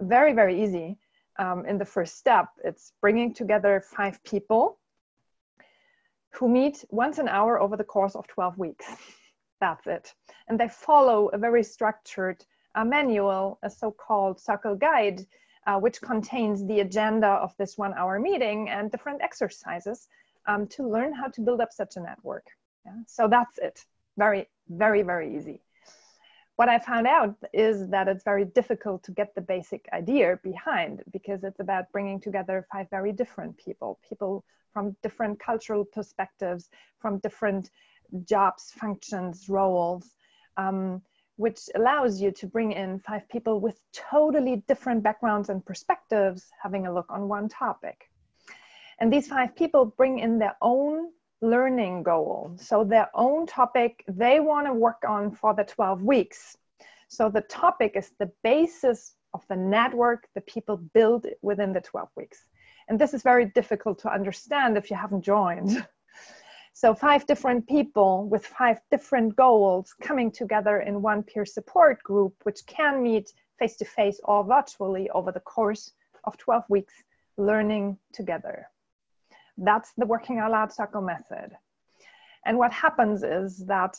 very, 0.00 0.32
very 0.32 0.62
easy. 0.62 0.98
Um, 1.38 1.66
in 1.66 1.78
the 1.78 1.84
first 1.84 2.16
step, 2.16 2.48
it's 2.62 2.92
bringing 3.00 3.34
together 3.34 3.82
five 3.96 4.22
people 4.22 4.78
who 6.32 6.48
meet 6.48 6.84
once 6.90 7.18
an 7.18 7.28
hour 7.28 7.60
over 7.60 7.76
the 7.76 7.84
course 7.84 8.14
of 8.14 8.26
12 8.26 8.58
weeks. 8.58 8.86
That's 9.60 9.86
it. 9.86 10.12
And 10.48 10.58
they 10.58 10.68
follow 10.68 11.28
a 11.28 11.38
very 11.38 11.62
structured 11.62 12.44
a 12.74 12.84
manual, 12.84 13.58
a 13.62 13.70
so-called 13.70 14.40
circle 14.40 14.74
guide, 14.74 15.26
uh, 15.66 15.78
which 15.78 16.00
contains 16.00 16.66
the 16.66 16.80
agenda 16.80 17.28
of 17.28 17.54
this 17.56 17.78
one 17.78 17.94
hour 17.94 18.18
meeting 18.18 18.68
and 18.68 18.90
different 18.90 19.22
exercises 19.22 20.08
um, 20.46 20.66
to 20.66 20.86
learn 20.88 21.12
how 21.12 21.28
to 21.28 21.40
build 21.40 21.60
up 21.60 21.72
such 21.72 21.96
a 21.96 22.00
network. 22.00 22.46
Yeah? 22.84 22.92
So 23.06 23.28
that's 23.28 23.58
it. 23.58 23.84
Very, 24.16 24.48
very, 24.68 25.02
very 25.02 25.36
easy. 25.36 25.60
What 26.56 26.68
I 26.68 26.78
found 26.78 27.08
out 27.08 27.34
is 27.52 27.88
that 27.88 28.06
it's 28.06 28.22
very 28.22 28.44
difficult 28.44 29.02
to 29.04 29.12
get 29.12 29.34
the 29.34 29.40
basic 29.40 29.88
idea 29.92 30.38
behind 30.42 31.02
because 31.12 31.42
it's 31.42 31.58
about 31.58 31.90
bringing 31.90 32.20
together 32.20 32.66
five 32.72 32.88
very 32.90 33.10
different 33.10 33.56
people, 33.56 33.98
people 34.08 34.44
from 34.72 34.96
different 35.02 35.40
cultural 35.40 35.84
perspectives, 35.84 36.68
from 37.00 37.18
different 37.18 37.70
jobs, 38.24 38.70
functions, 38.76 39.48
roles. 39.48 40.10
Um, 40.56 41.02
which 41.36 41.68
allows 41.74 42.20
you 42.20 42.30
to 42.30 42.46
bring 42.46 42.72
in 42.72 42.98
five 43.00 43.28
people 43.28 43.60
with 43.60 43.80
totally 43.92 44.62
different 44.68 45.02
backgrounds 45.02 45.48
and 45.48 45.64
perspectives 45.64 46.50
having 46.62 46.86
a 46.86 46.92
look 46.92 47.06
on 47.10 47.28
one 47.28 47.48
topic. 47.48 48.10
And 49.00 49.12
these 49.12 49.28
five 49.28 49.56
people 49.56 49.86
bring 49.86 50.20
in 50.20 50.38
their 50.38 50.56
own 50.62 51.10
learning 51.40 52.02
goal. 52.04 52.56
So, 52.56 52.84
their 52.84 53.10
own 53.14 53.46
topic 53.46 54.04
they 54.08 54.40
want 54.40 54.66
to 54.66 54.72
work 54.72 55.02
on 55.06 55.32
for 55.32 55.54
the 55.54 55.64
12 55.64 56.02
weeks. 56.02 56.56
So, 57.08 57.28
the 57.28 57.42
topic 57.42 57.92
is 57.96 58.12
the 58.18 58.30
basis 58.42 59.16
of 59.34 59.44
the 59.48 59.56
network 59.56 60.28
that 60.34 60.46
people 60.46 60.76
build 60.76 61.26
within 61.42 61.72
the 61.72 61.80
12 61.80 62.08
weeks. 62.16 62.38
And 62.88 62.98
this 62.98 63.14
is 63.14 63.22
very 63.22 63.46
difficult 63.46 63.98
to 64.00 64.12
understand 64.12 64.76
if 64.76 64.90
you 64.90 64.96
haven't 64.96 65.22
joined. 65.22 65.86
So 66.76 66.92
five 66.92 67.24
different 67.26 67.68
people 67.68 68.28
with 68.28 68.44
five 68.44 68.80
different 68.90 69.36
goals 69.36 69.94
coming 70.02 70.32
together 70.32 70.80
in 70.80 71.02
one 71.02 71.22
peer 71.22 71.46
support 71.46 72.02
group, 72.02 72.34
which 72.42 72.66
can 72.66 73.00
meet 73.00 73.32
face 73.60 73.76
to 73.76 73.84
face 73.84 74.20
or 74.24 74.42
virtually 74.42 75.08
over 75.10 75.30
the 75.30 75.38
course 75.38 75.92
of 76.24 76.36
12 76.36 76.64
weeks, 76.68 76.94
learning 77.36 77.96
together. 78.12 78.66
That's 79.56 79.92
the 79.96 80.04
Working 80.04 80.38
Out 80.40 80.50
Loud 80.50 80.72
Circle 80.72 81.02
method. 81.02 81.52
And 82.44 82.58
what 82.58 82.72
happens 82.72 83.22
is 83.22 83.64
that 83.66 83.96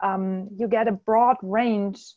um, 0.00 0.48
you 0.54 0.68
get 0.68 0.88
a 0.88 0.92
broad 0.92 1.38
range 1.40 2.16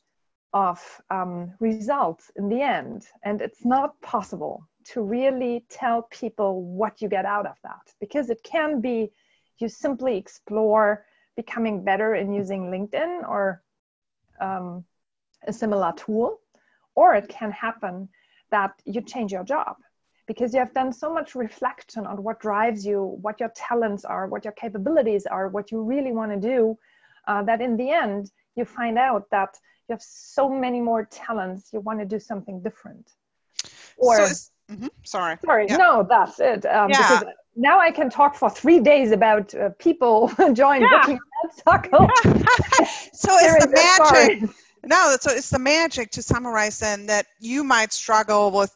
of 0.52 0.82
um, 1.12 1.54
results 1.62 2.30
in 2.36 2.50
the 2.50 2.62
end. 2.62 3.06
And 3.24 3.42
it's 3.42 3.64
not 3.64 4.00
possible 4.02 4.68
to 4.88 5.02
really 5.02 5.66
tell 5.70 6.02
people 6.12 6.62
what 6.62 7.02
you 7.02 7.08
get 7.08 7.26
out 7.26 7.46
of 7.46 7.56
that 7.64 7.94
because 8.02 8.30
it 8.30 8.44
can 8.44 8.82
be 8.82 9.14
you 9.60 9.70
simply 9.70 10.18
explore 10.18 11.06
becoming 11.36 11.84
better 11.84 12.16
in 12.16 12.34
using 12.34 12.72
LinkedIn 12.72 13.28
or 13.28 13.64
um, 14.40 14.84
a 15.48 15.54
similar 15.54 15.94
tool, 15.96 16.40
or 16.96 17.16
it 17.16 17.28
can 17.28 17.52
happen 17.52 18.10
that 18.52 18.72
you 18.86 19.02
change 19.02 19.32
your 19.32 19.44
job 19.44 19.78
because 20.26 20.54
you 20.54 20.60
have 20.60 20.74
done 20.74 20.94
so 20.94 21.14
much 21.14 21.36
reflection 21.36 22.06
on 22.06 22.24
what 22.24 22.40
drives 22.40 22.86
you, 22.86 23.18
what 23.22 23.40
your 23.40 23.52
talents 23.56 24.06
are, 24.06 24.28
what 24.28 24.46
your 24.46 24.54
capabilities 24.54 25.26
are, 25.26 25.50
what 25.50 25.72
you 25.72 25.82
really 25.82 26.12
want 26.12 26.32
to 26.32 26.40
do, 26.40 26.78
uh, 27.28 27.44
that 27.44 27.62
in 27.62 27.76
the 27.78 27.90
end 27.90 28.32
you 28.56 28.64
find 28.64 28.98
out 28.98 29.30
that 29.32 29.58
you 29.88 29.94
have 29.94 30.02
so 30.02 30.50
many 30.50 30.80
more 30.80 31.06
talents, 31.06 31.72
you 31.74 31.80
want 31.82 32.00
to 32.00 32.06
do 32.06 32.20
something 32.20 32.62
different. 32.62 33.12
Or, 33.98 34.28
so 34.28 34.50
mm-hmm, 34.72 34.88
sorry. 35.04 35.38
Sorry, 35.44 35.66
yeah. 35.68 35.78
no, 35.78 36.06
that's 36.08 36.40
it. 36.40 36.66
Um, 36.66 36.90
yeah. 36.90 37.20
Because 37.20 37.34
now 37.56 37.80
I 37.80 37.92
can 37.92 38.10
talk 38.10 38.36
for 38.36 38.50
three 38.50 38.80
days 38.80 39.12
about 39.12 39.54
uh, 39.54 39.70
people 39.80 40.32
join 40.54 40.82
yeah. 40.82 41.02
Booking 41.02 41.20
so 43.14 43.30
it's 43.32 43.66
the 43.66 43.72
magic. 43.72 44.50
No, 44.86 45.16
so 45.20 45.32
it's 45.32 45.50
the 45.50 45.60
magic 45.60 46.12
to 46.12 46.22
summarize 46.22 46.80
then 46.80 47.06
that 47.08 47.26
you 47.40 47.64
might 47.64 47.94
struggle 47.94 48.52
with 48.52 48.76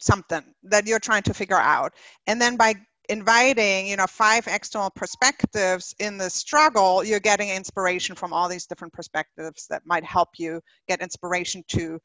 something 0.00 0.42
that 0.64 0.86
you're 0.86 0.98
trying 0.98 1.22
to 1.22 1.34
figure 1.34 1.56
out, 1.56 1.94
and 2.26 2.40
then 2.40 2.56
by 2.56 2.74
inviting 3.08 3.86
you 3.86 3.96
know 3.96 4.06
five 4.06 4.46
external 4.46 4.90
perspectives 4.90 5.92
in 5.98 6.16
the 6.16 6.30
struggle 6.30 7.02
you're 7.02 7.18
getting 7.18 7.48
inspiration 7.48 8.14
from 8.14 8.32
all 8.32 8.48
these 8.48 8.64
different 8.64 8.92
perspectives 8.92 9.66
that 9.68 9.82
might 9.84 10.04
help 10.04 10.28
you 10.38 10.60
get 10.86 11.00
inspiration 11.00 11.64
to 11.66 11.98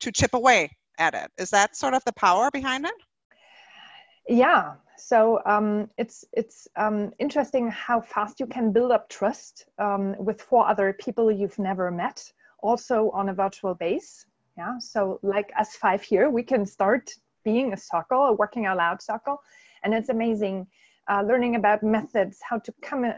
to 0.00 0.10
chip 0.12 0.34
away 0.34 0.70
at 0.98 1.14
it. 1.14 1.30
Is 1.38 1.50
that 1.50 1.76
sort 1.76 1.94
of 1.94 2.02
the 2.04 2.12
power 2.12 2.50
behind 2.50 2.86
it? 2.86 2.94
Yeah 4.28 4.74
so 4.98 5.40
um, 5.46 5.88
it's 5.96 6.24
it's 6.32 6.68
um, 6.76 7.12
interesting 7.18 7.70
how 7.70 8.00
fast 8.00 8.40
you 8.40 8.46
can 8.46 8.72
build 8.72 8.90
up 8.90 9.08
trust 9.08 9.66
um, 9.78 10.14
with 10.18 10.42
four 10.42 10.66
other 10.66 10.92
people 10.92 11.30
you've 11.30 11.58
never 11.58 11.90
met, 11.90 12.32
also 12.62 13.10
on 13.10 13.28
a 13.28 13.34
virtual 13.34 13.74
base. 13.74 14.26
Yeah, 14.56 14.78
so 14.78 15.20
like 15.22 15.52
us 15.58 15.76
five 15.76 16.02
here, 16.02 16.28
we 16.30 16.42
can 16.42 16.66
start 16.66 17.10
being 17.44 17.72
a 17.72 17.76
circle, 17.76 18.22
a 18.26 18.32
working 18.32 18.66
out 18.66 18.78
loud 18.78 19.00
circle, 19.00 19.40
and 19.84 19.94
it's 19.94 20.08
amazing 20.08 20.66
uh, 21.08 21.22
learning 21.22 21.54
about 21.54 21.82
methods, 21.82 22.40
how 22.42 22.58
to 22.58 22.72
come 22.82 23.04
uh, 23.04 23.12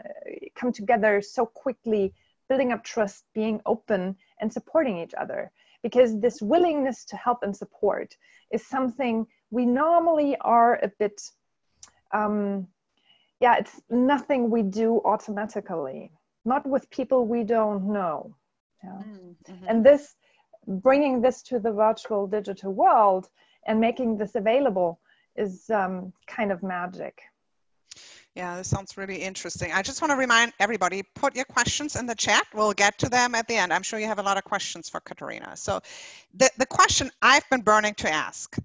come 0.55 0.71
together 0.71 1.21
so 1.21 1.45
quickly, 1.45 2.13
building 2.47 2.71
up 2.71 2.83
trust, 2.83 3.25
being 3.33 3.59
open, 3.65 4.15
and 4.39 4.53
supporting 4.53 4.97
each 4.97 5.13
other. 5.15 5.51
Because 5.83 6.19
this 6.19 6.41
willingness 6.41 7.05
to 7.05 7.15
help 7.17 7.39
and 7.41 7.57
support 7.57 8.15
is 8.51 8.65
something 8.65 9.25
we 9.49 9.65
normally 9.65 10.37
are 10.41 10.75
a 10.83 10.91
bit 10.99 11.19
um, 12.13 12.67
yeah 13.39 13.55
it's 13.57 13.81
nothing 13.89 14.49
we 14.49 14.61
do 14.61 15.01
automatically 15.05 16.11
not 16.45 16.65
with 16.65 16.89
people 16.89 17.25
we 17.25 17.43
don't 17.43 17.83
know 17.91 18.35
yeah? 18.83 19.01
mm-hmm. 19.03 19.65
and 19.67 19.85
this 19.85 20.15
bringing 20.67 21.21
this 21.21 21.41
to 21.41 21.59
the 21.59 21.71
virtual 21.71 22.27
digital 22.27 22.73
world 22.73 23.29
and 23.67 23.79
making 23.79 24.17
this 24.17 24.35
available 24.35 24.99
is 25.35 25.69
um, 25.69 26.13
kind 26.27 26.51
of 26.51 26.61
magic 26.61 27.21
yeah, 28.35 28.55
this 28.55 28.69
sounds 28.69 28.95
really 28.95 29.17
interesting. 29.17 29.73
I 29.73 29.81
just 29.81 30.01
want 30.01 30.11
to 30.11 30.15
remind 30.15 30.53
everybody, 30.57 31.03
put 31.15 31.35
your 31.35 31.43
questions 31.43 31.97
in 31.97 32.05
the 32.05 32.15
chat. 32.15 32.47
We'll 32.53 32.71
get 32.71 32.97
to 32.99 33.09
them 33.09 33.35
at 33.35 33.45
the 33.47 33.55
end. 33.55 33.73
I'm 33.73 33.83
sure 33.83 33.99
you 33.99 34.07
have 34.07 34.19
a 34.19 34.23
lot 34.23 34.37
of 34.37 34.45
questions 34.45 34.87
for 34.87 35.01
Katharina. 35.01 35.57
So 35.57 35.81
the, 36.33 36.49
the 36.57 36.65
question 36.65 37.11
I've 37.21 37.47
been 37.49 37.59
burning 37.59 37.93
to 37.95 38.09
ask 38.09 38.55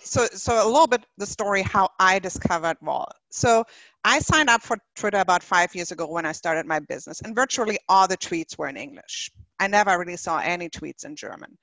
so 0.00 0.26
so 0.32 0.64
a 0.64 0.68
little 0.68 0.86
bit 0.86 1.04
the 1.18 1.26
story 1.26 1.62
how 1.62 1.88
I 1.98 2.18
discovered 2.18 2.76
WOL. 2.80 3.08
So 3.30 3.64
I 4.04 4.20
signed 4.20 4.50
up 4.50 4.62
for 4.62 4.78
Twitter 4.94 5.18
about 5.18 5.42
five 5.42 5.74
years 5.74 5.90
ago 5.90 6.06
when 6.06 6.26
I 6.26 6.32
started 6.32 6.66
my 6.66 6.80
business, 6.80 7.20
and 7.22 7.34
virtually 7.34 7.78
all 7.88 8.06
the 8.06 8.16
tweets 8.16 8.56
were 8.56 8.68
in 8.68 8.76
English. 8.76 9.30
I 9.58 9.66
never 9.66 9.98
really 9.98 10.16
saw 10.16 10.38
any 10.38 10.68
tweets 10.68 11.04
in 11.04 11.16
German. 11.16 11.56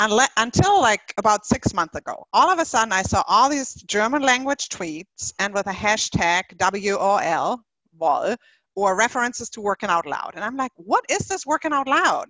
Unle- 0.00 0.28
until 0.36 0.80
like 0.80 1.12
about 1.18 1.46
six 1.46 1.74
months 1.74 1.96
ago, 1.96 2.26
all 2.32 2.50
of 2.50 2.58
a 2.58 2.64
sudden 2.64 2.92
I 2.92 3.02
saw 3.02 3.22
all 3.26 3.48
these 3.48 3.74
German 3.74 4.22
language 4.22 4.68
tweets 4.68 5.32
and 5.38 5.52
with 5.54 5.66
a 5.66 5.72
hashtag 5.72 6.42
WOL, 6.58 7.60
WOL, 7.98 8.36
or 8.76 8.96
references 8.96 9.50
to 9.50 9.60
working 9.60 9.88
out 9.88 10.06
loud. 10.06 10.32
And 10.36 10.44
I'm 10.44 10.56
like, 10.56 10.70
what 10.76 11.04
is 11.08 11.26
this 11.26 11.44
working 11.46 11.72
out 11.72 11.88
loud? 11.88 12.26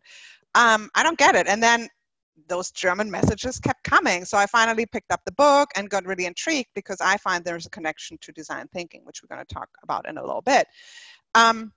Um, 0.55 0.89
I 0.95 1.03
don't 1.03 1.19
get 1.19 1.35
it. 1.35 1.47
And 1.47 1.63
then 1.63 1.89
those 2.47 2.71
German 2.71 3.11
messages 3.11 3.59
kept 3.59 3.83
coming. 3.85 4.25
So 4.25 4.39
I 4.39 4.47
finally 4.47 4.87
picked 4.87 5.13
up 5.13 5.21
the 5.25 5.33
book 5.33 5.71
and 5.77 5.91
got 5.91 6.07
really 6.07 6.27
intrigued 6.27 6.71
because 6.75 6.99
I 7.01 7.17
find 7.19 7.45
there's 7.45 7.67
a 7.67 7.71
connection 7.71 8.19
to 8.23 8.33
design 8.33 8.69
thinking, 8.73 9.03
which 9.05 9.23
we're 9.23 9.35
going 9.35 9.45
to 9.45 9.55
talk 9.55 9.69
about 9.83 10.09
in 10.09 10.19
a 10.19 10.23
little 10.23 10.43
bit. 10.43 10.67
Um, 11.35 11.73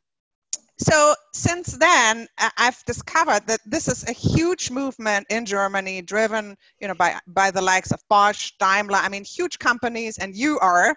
so 0.81 1.13
since 1.33 1.77
then 1.77 2.27
i've 2.57 2.83
discovered 2.85 3.45
that 3.45 3.59
this 3.65 3.87
is 3.87 4.07
a 4.07 4.11
huge 4.11 4.71
movement 4.71 5.25
in 5.29 5.45
germany 5.45 6.01
driven 6.01 6.55
you 6.79 6.87
know 6.87 6.95
by 6.95 7.15
by 7.27 7.51
the 7.51 7.61
likes 7.61 7.91
of 7.91 8.01
bosch 8.09 8.51
daimler 8.59 8.97
i 8.97 9.07
mean 9.07 9.23
huge 9.23 9.59
companies 9.59 10.17
and 10.17 10.35
you 10.35 10.57
are 10.59 10.95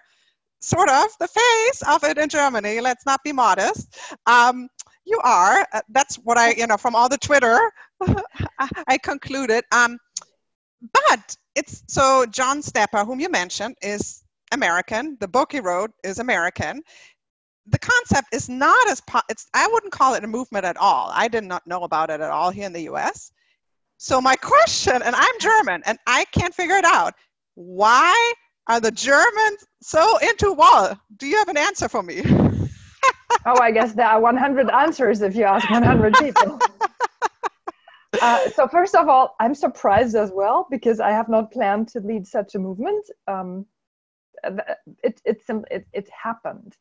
sort 0.59 0.89
of 0.89 1.05
the 1.19 1.27
face 1.27 1.83
of 1.87 2.03
it 2.03 2.17
in 2.17 2.27
germany 2.27 2.81
let's 2.81 3.05
not 3.05 3.19
be 3.23 3.31
modest 3.31 3.95
um, 4.25 4.67
you 5.05 5.19
are. 5.23 5.65
Uh, 5.73 5.81
that's 5.89 6.15
what 6.17 6.37
i 6.37 6.51
you 6.51 6.67
know 6.67 6.77
from 6.77 6.95
all 6.95 7.09
the 7.09 7.17
twitter 7.17 7.59
i 8.87 8.97
concluded. 8.97 9.63
Um, 9.71 9.97
but 10.93 11.35
it's 11.55 11.83
so 11.87 12.25
john 12.29 12.61
stepper 12.61 13.03
whom 13.05 13.19
you 13.19 13.29
mentioned 13.29 13.75
is 13.81 14.23
american. 14.51 15.17
The 15.19 15.27
book 15.27 15.51
he 15.51 15.59
wrote 15.59 15.91
is 16.03 16.19
american. 16.19 16.81
The 17.67 17.79
concept 17.79 18.27
is 18.31 18.47
not 18.47 18.87
as 18.89 19.01
po- 19.01 19.21
it's 19.29 19.47
i 19.53 19.67
wouldn't 19.71 19.93
call 19.93 20.13
it 20.15 20.23
a 20.23 20.27
movement 20.27 20.65
at 20.65 20.77
all. 20.77 21.09
I 21.13 21.27
did 21.27 21.43
not 21.43 21.65
know 21.65 21.83
about 21.83 22.09
it 22.09 22.21
at 22.21 22.29
all 22.29 22.51
here 22.51 22.65
in 22.65 22.73
the 22.73 22.83
us 22.83 23.31
so 23.97 24.19
my 24.19 24.35
question 24.35 25.01
and 25.01 25.15
i'm 25.15 25.39
german 25.39 25.81
and 25.85 25.97
i 26.07 26.25
can't 26.25 26.53
figure 26.53 26.75
it 26.75 26.85
out. 26.85 27.13
Why 27.55 28.33
are 28.67 28.79
the 28.81 28.91
germans 28.91 29.65
so 29.81 30.17
into 30.17 30.51
WOL? 30.53 30.95
Do 31.17 31.27
you 31.27 31.37
have 31.37 31.47
an 31.47 31.57
answer 31.57 31.87
for 31.87 32.03
me 32.03 32.21
oh 33.45 33.59
i 33.61 33.71
guess 33.71 33.93
there 33.93 34.07
are 34.07 34.19
100 34.19 34.69
answers 34.69 35.21
if 35.21 35.35
you 35.35 35.43
ask 35.43 35.69
100 35.69 36.13
people 36.19 36.59
uh, 38.21 38.49
so 38.49 38.67
first 38.67 38.95
of 38.95 39.07
all 39.07 39.35
i'm 39.39 39.55
surprised 39.55 40.15
as 40.15 40.31
well 40.31 40.67
because 40.69 40.99
i 40.99 41.11
have 41.11 41.29
not 41.29 41.51
planned 41.51 41.87
to 41.87 41.99
lead 41.99 42.25
such 42.25 42.55
a 42.55 42.59
movement 42.59 43.05
um, 43.27 43.65
it, 45.03 45.21
it, 45.25 45.41
it, 45.71 45.87
it 45.93 46.09
happened 46.09 46.75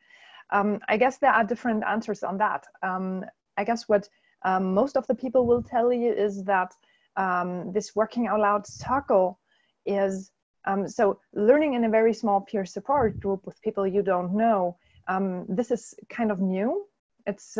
um, 0.51 0.81
I 0.89 0.97
guess 0.97 1.19
there 1.19 1.33
are 1.33 1.45
different 1.45 1.85
answers 1.85 2.23
on 2.23 2.39
that. 2.39 2.67
Um, 2.83 3.25
I 3.57 3.65
guess 3.65 3.89
what 3.89 4.09
um, 4.45 4.75
most 4.75 4.97
of 4.97 5.07
the 5.07 5.15
people 5.15 5.47
will 5.47 5.63
tell 5.63 5.93
you 5.93 6.13
is 6.13 6.45
that 6.45 6.73
um, 7.17 7.73
this 7.73 7.95
working 7.97 8.27
out 8.27 8.41
loud 8.41 8.67
circle 8.67 9.41
is 9.87 10.31
um, 10.67 10.89
so 10.89 11.21
learning 11.35 11.75
in 11.75 11.85
a 11.85 11.91
very 11.91 12.15
small 12.15 12.41
peer 12.41 12.65
support 12.65 13.21
group 13.21 13.47
with 13.47 13.61
people 13.63 13.87
you 13.87 14.03
don't 14.03 14.35
know. 14.35 14.77
Um, 15.07 15.47
this 15.49 15.71
is 15.71 15.95
kind 16.09 16.31
of 16.31 16.41
new. 16.41 16.87
It's 17.27 17.57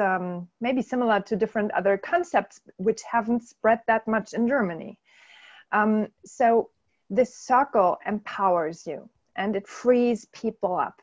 maybe 0.61 0.83
similar 0.83 1.21
to 1.21 1.37
different 1.37 1.73
other 1.73 1.97
concepts 1.97 2.61
which 2.77 3.03
haven't 3.11 3.43
spread 3.43 3.81
that 3.87 4.07
much 4.07 4.35
in 4.35 4.47
Germany. 4.47 4.99
so 6.25 6.71
this 7.11 7.35
circle 7.37 7.99
empowers 8.07 8.87
you 8.87 9.09
and 9.37 9.57
it 9.57 9.67
frees 9.67 10.27
people 10.27 10.77
up. 10.77 11.01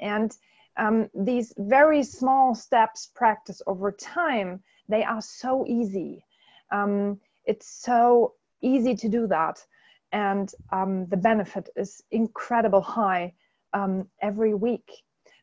And 0.00 0.36
um, 0.76 1.10
these 1.14 1.52
very 1.58 2.02
small 2.02 2.54
steps 2.54 3.10
practice 3.14 3.60
over 3.66 3.92
time, 3.92 4.62
they 4.88 5.04
are 5.04 5.20
so 5.20 5.66
easy. 5.66 6.24
Um, 6.72 7.20
it's 7.44 7.68
so 7.68 8.34
easy 8.62 8.94
to 8.96 9.08
do 9.08 9.26
that. 9.26 9.64
And 10.12 10.52
um, 10.72 11.06
the 11.06 11.16
benefit 11.16 11.68
is 11.76 12.02
incredible 12.10 12.80
high 12.80 13.34
um, 13.72 14.08
every 14.20 14.54
week. 14.54 14.90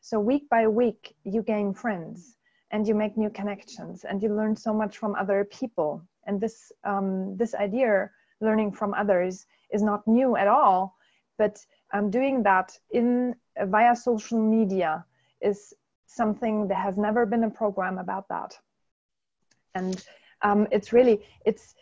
So 0.00 0.20
week 0.20 0.48
by 0.48 0.66
week, 0.68 1.14
you 1.24 1.42
gain 1.42 1.74
friends 1.74 2.36
and 2.70 2.86
you 2.86 2.94
make 2.94 3.16
new 3.16 3.30
connections 3.30 4.04
and 4.04 4.22
you 4.22 4.34
learn 4.34 4.56
so 4.56 4.72
much 4.72 4.98
from 4.98 5.14
other 5.14 5.44
people. 5.44 6.02
And 6.26 6.40
this, 6.40 6.72
um, 6.84 7.36
this 7.36 7.54
idea, 7.54 8.10
learning 8.40 8.72
from 8.72 8.94
others, 8.94 9.46
is 9.70 9.82
not 9.82 10.06
new 10.06 10.36
at 10.36 10.48
all. 10.48 10.94
But 11.38 11.58
I'm 11.92 12.10
doing 12.10 12.42
that 12.42 12.76
in 12.90 13.34
via 13.60 13.96
social 13.96 14.40
media 14.40 15.04
is 15.40 15.74
something 16.06 16.68
there 16.68 16.76
has 16.76 16.96
never 16.96 17.26
been 17.26 17.44
a 17.44 17.50
program 17.50 17.98
about 17.98 18.28
that 18.28 18.58
and 19.78 20.04
um, 20.42 20.66
it's 20.70 20.92
really 20.92 21.20
it's 21.44 21.74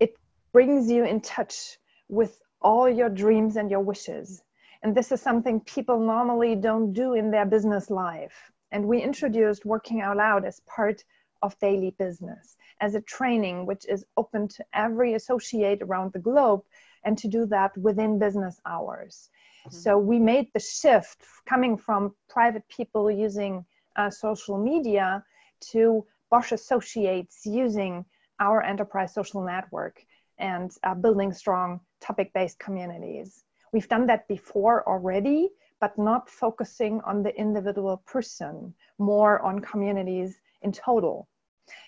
it 0.00 0.16
brings 0.52 0.90
you 0.90 1.04
in 1.04 1.20
touch 1.20 1.78
with 2.08 2.40
all 2.60 2.88
your 2.88 3.08
dreams 3.08 3.56
and 3.56 3.70
your 3.70 3.80
wishes 3.80 4.42
and 4.84 4.94
this 4.94 5.10
is 5.10 5.20
something 5.20 5.58
people 5.60 5.98
normally 5.98 6.54
don't 6.54 6.92
do 6.92 7.14
in 7.14 7.30
their 7.30 7.46
business 7.46 7.90
life 7.90 8.52
and 8.70 8.86
we 8.86 9.02
introduced 9.02 9.64
working 9.64 10.00
out 10.00 10.16
loud 10.16 10.44
as 10.44 10.60
part 10.60 11.02
of 11.42 11.58
daily 11.58 11.94
business 11.98 12.56
as 12.80 12.94
a 12.94 13.00
training 13.00 13.66
which 13.66 13.84
is 13.88 14.04
open 14.16 14.46
to 14.46 14.64
every 14.72 15.14
associate 15.14 15.82
around 15.82 16.12
the 16.12 16.18
globe 16.18 16.62
and 17.04 17.18
to 17.18 17.26
do 17.26 17.44
that 17.46 17.76
within 17.76 18.18
business 18.18 18.60
hours 18.64 19.30
Mm-hmm. 19.66 19.76
So 19.76 19.98
we 19.98 20.18
made 20.18 20.52
the 20.52 20.60
shift 20.60 21.24
coming 21.46 21.76
from 21.76 22.14
private 22.28 22.68
people 22.68 23.10
using 23.10 23.64
uh, 23.96 24.10
social 24.10 24.58
media 24.58 25.24
to 25.72 26.06
Bosch 26.30 26.52
associates 26.52 27.46
using 27.46 28.04
our 28.40 28.62
enterprise 28.62 29.14
social 29.14 29.42
network 29.44 30.04
and 30.38 30.70
uh, 30.82 30.94
building 30.94 31.32
strong 31.32 31.80
topic 32.00 32.32
based 32.34 32.58
communities. 32.58 33.44
We've 33.74 33.88
done 33.88 34.06
that 34.06 34.28
before 34.28 34.86
already, 34.88 35.50
but 35.80 35.98
not 35.98 36.30
focusing 36.30 37.00
on 37.00 37.24
the 37.24 37.34
individual 37.36 37.96
person, 38.06 38.72
more 38.98 39.40
on 39.40 39.58
communities 39.58 40.40
in 40.62 40.70
total. 40.70 41.26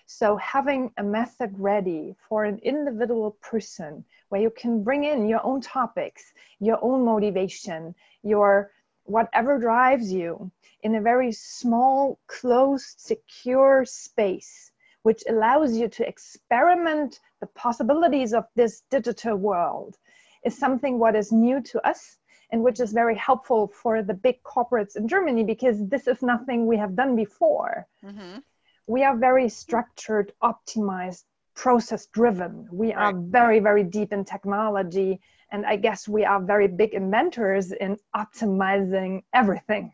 So 0.05 0.35
having 0.35 0.91
a 0.97 1.03
method 1.03 1.57
ready 1.57 2.13
for 2.27 2.43
an 2.43 2.59
individual 2.61 3.37
person 3.39 4.03
where 4.27 4.41
you 4.41 4.49
can 4.49 4.83
bring 4.83 5.05
in 5.05 5.29
your 5.29 5.39
own 5.45 5.61
topics, 5.61 6.33
your 6.59 6.77
own 6.81 7.05
motivation, 7.05 7.95
your 8.21 8.71
whatever 9.05 9.57
drives 9.57 10.11
you 10.11 10.51
in 10.83 10.95
a 10.95 11.01
very 11.01 11.31
small, 11.31 12.19
closed, 12.27 12.99
secure 12.99 13.85
space, 13.85 14.73
which 15.03 15.23
allows 15.29 15.77
you 15.77 15.87
to 15.87 16.05
experiment 16.05 17.21
the 17.39 17.47
possibilities 17.47 18.33
of 18.33 18.45
this 18.55 18.81
digital 18.89 19.37
world, 19.37 19.97
is 20.43 20.57
something 20.57 20.99
what 20.99 21.15
is 21.15 21.31
new 21.31 21.61
to 21.61 21.87
us 21.87 22.17
and 22.51 22.63
which 22.63 22.79
is 22.79 22.93
very 22.93 23.15
helpful 23.15 23.67
for 23.67 24.01
the 24.01 24.13
big 24.13 24.41
corporates 24.43 24.95
in 24.95 25.07
Germany 25.07 25.43
because 25.43 25.85
this 25.87 26.07
is 26.07 26.21
nothing 26.21 26.65
we 26.65 26.77
have 26.77 26.95
done 26.95 27.15
before. 27.15 27.87
Mm-hmm 28.03 28.39
we 28.87 29.03
are 29.03 29.15
very 29.15 29.49
structured, 29.49 30.31
optimized, 30.41 31.23
process 31.55 32.05
driven. 32.07 32.67
We 32.71 32.93
are 32.93 33.13
very, 33.13 33.59
very 33.59 33.83
deep 33.83 34.13
in 34.13 34.23
technology. 34.23 35.19
And 35.51 35.65
I 35.65 35.75
guess 35.75 36.07
we 36.07 36.23
are 36.23 36.41
very 36.41 36.67
big 36.67 36.93
inventors 36.93 37.71
in 37.71 37.97
optimizing 38.15 39.23
everything. 39.33 39.93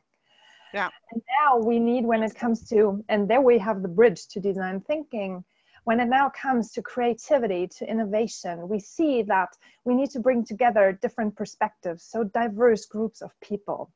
Yeah. 0.73 0.89
And 1.11 1.21
now 1.41 1.57
we 1.57 1.79
need, 1.79 2.05
when 2.05 2.23
it 2.23 2.35
comes 2.35 2.67
to, 2.69 3.03
and 3.09 3.27
there 3.27 3.41
we 3.41 3.57
have 3.59 3.81
the 3.81 3.87
bridge 3.87 4.27
to 4.29 4.39
design 4.39 4.81
thinking. 4.81 5.43
When 5.83 5.99
it 5.99 6.07
now 6.07 6.29
comes 6.29 6.71
to 6.71 6.81
creativity, 6.81 7.67
to 7.67 7.89
innovation, 7.89 8.69
we 8.69 8.79
see 8.79 9.21
that 9.23 9.49
we 9.83 9.93
need 9.93 10.11
to 10.11 10.19
bring 10.19 10.45
together 10.45 10.97
different 11.01 11.35
perspectives, 11.35 12.03
so 12.03 12.23
diverse 12.23 12.85
groups 12.85 13.21
of 13.21 13.37
people. 13.41 13.91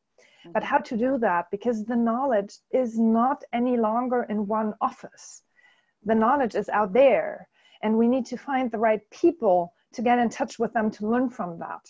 But 0.54 0.63
how 0.63 0.78
to 0.78 0.97
do 0.97 1.17
that? 1.17 1.52
Because 1.52 1.84
the 1.84 1.95
knowledge 1.95 2.56
is 2.71 2.97
not 2.97 3.43
any 3.52 3.76
longer 3.78 4.23
in 4.23 4.47
one 4.47 4.73
office. 4.80 5.43
The 6.04 6.15
knowledge 6.15 6.56
is 6.56 6.69
out 6.69 6.93
there 6.93 7.50
and 7.82 7.97
we 7.97 8.08
need 8.08 8.26
to 8.28 8.38
find 8.38 8.71
the 8.71 8.78
right 8.78 9.02
people 9.10 9.73
to 9.93 10.02
get 10.02 10.19
in 10.19 10.30
touch 10.30 10.58
with 10.58 10.73
them 10.73 10.89
to 10.91 11.08
learn 11.08 11.30
from 11.30 11.60
that. 11.60 11.86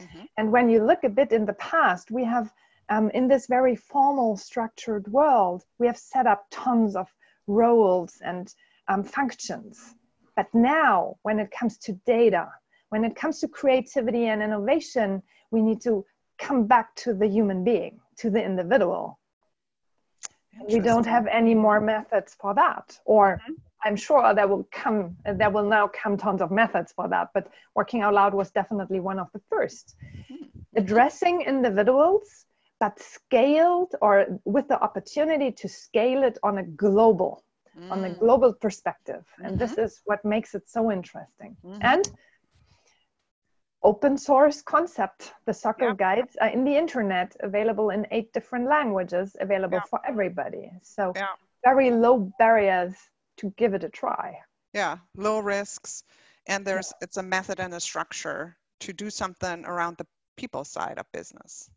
Mm-hmm. 0.00 0.24
and 0.38 0.50
when 0.50 0.70
you 0.70 0.82
look 0.82 1.04
a 1.04 1.08
bit 1.10 1.32
in 1.32 1.44
the 1.44 1.52
past 1.52 2.10
we 2.10 2.24
have 2.24 2.50
um, 2.88 3.10
in 3.10 3.28
this 3.28 3.46
very 3.46 3.76
formal 3.76 4.38
structured 4.38 5.06
world 5.06 5.64
we 5.78 5.86
have 5.86 5.98
set 5.98 6.26
up 6.26 6.46
tons 6.50 6.96
of 6.96 7.12
roles 7.46 8.18
and 8.24 8.54
um, 8.88 9.02
functions 9.02 9.94
but 10.36 10.46
now 10.52 11.16
when 11.22 11.38
it 11.38 11.50
comes 11.50 11.78
to 11.78 11.92
data 12.06 12.48
when 12.90 13.04
it 13.04 13.14
comes 13.16 13.40
to 13.40 13.48
creativity 13.48 14.26
and 14.26 14.42
innovation 14.42 15.22
we 15.50 15.60
need 15.60 15.80
to 15.80 16.04
come 16.38 16.66
back 16.66 16.94
to 16.96 17.14
the 17.14 17.26
human 17.26 17.62
being 17.62 18.00
to 18.18 18.30
the 18.30 18.42
individual. 18.42 19.18
We 20.68 20.80
don't 20.80 21.06
have 21.06 21.26
any 21.26 21.54
more 21.54 21.80
methods 21.80 22.36
for 22.38 22.54
that, 22.54 22.98
or 23.04 23.40
mm-hmm. 23.42 23.52
I'm 23.84 23.96
sure 23.96 24.34
there 24.34 24.46
will 24.46 24.68
come 24.70 25.16
there 25.24 25.50
will 25.50 25.68
now 25.78 25.88
come 25.88 26.16
tons 26.16 26.42
of 26.42 26.50
methods 26.50 26.92
for 26.92 27.08
that. 27.08 27.28
But 27.34 27.48
working 27.74 28.02
out 28.02 28.14
loud 28.14 28.34
was 28.34 28.50
definitely 28.50 29.00
one 29.00 29.18
of 29.18 29.28
the 29.32 29.40
1st 29.52 29.94
mm-hmm. 29.94 30.44
Addressing 30.76 31.42
individuals, 31.42 32.28
but 32.80 32.98
scaled 33.00 33.94
or 34.00 34.14
with 34.44 34.68
the 34.68 34.80
opportunity 34.80 35.52
to 35.52 35.68
scale 35.68 36.22
it 36.22 36.38
on 36.42 36.58
a 36.58 36.62
global, 36.62 37.44
mm. 37.78 37.90
on 37.90 38.04
a 38.04 38.10
global 38.10 38.52
perspective. 38.52 39.24
And 39.38 39.56
mm-hmm. 39.56 39.56
this 39.58 39.78
is 39.78 40.00
what 40.04 40.24
makes 40.24 40.54
it 40.54 40.68
so 40.68 40.90
interesting. 40.90 41.56
Mm-hmm. 41.64 41.78
And 41.80 42.10
open 43.82 44.16
source 44.16 44.62
concept. 44.62 45.32
The 45.46 45.54
soccer 45.54 45.88
yeah. 45.88 45.94
guides 45.94 46.36
are 46.40 46.48
in 46.48 46.64
the 46.64 46.76
internet, 46.76 47.36
available 47.40 47.90
in 47.90 48.06
eight 48.10 48.32
different 48.32 48.68
languages, 48.68 49.36
available 49.40 49.78
yeah. 49.78 49.90
for 49.90 50.00
everybody. 50.06 50.70
So 50.82 51.12
yeah. 51.16 51.26
very 51.64 51.90
low 51.90 52.32
barriers 52.38 52.94
to 53.38 53.52
give 53.56 53.74
it 53.74 53.84
a 53.84 53.88
try. 53.88 54.38
Yeah, 54.72 54.98
low 55.16 55.38
risks, 55.40 56.04
and 56.46 56.64
there's 56.64 56.92
it's 57.02 57.18
a 57.18 57.22
method 57.22 57.60
and 57.60 57.74
a 57.74 57.80
structure 57.80 58.56
to 58.80 58.92
do 58.92 59.10
something 59.10 59.64
around 59.66 59.96
the 59.98 60.06
people 60.36 60.64
side 60.64 60.98
of 60.98 61.06
business. 61.12 61.70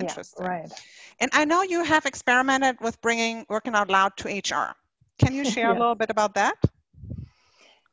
Interesting. 0.00 0.44
Yeah, 0.44 0.50
right. 0.50 0.72
And 1.20 1.30
I 1.34 1.44
know 1.44 1.62
you 1.62 1.84
have 1.84 2.06
experimented 2.06 2.76
with 2.80 3.00
bringing 3.00 3.46
Working 3.48 3.74
Out 3.74 3.90
Loud 3.90 4.16
to 4.18 4.28
HR. 4.28 4.74
Can 5.24 5.34
you 5.34 5.44
share 5.44 5.70
yeah. 5.70 5.78
a 5.78 5.78
little 5.78 5.94
bit 5.94 6.10
about 6.10 6.34
that? 6.34 6.56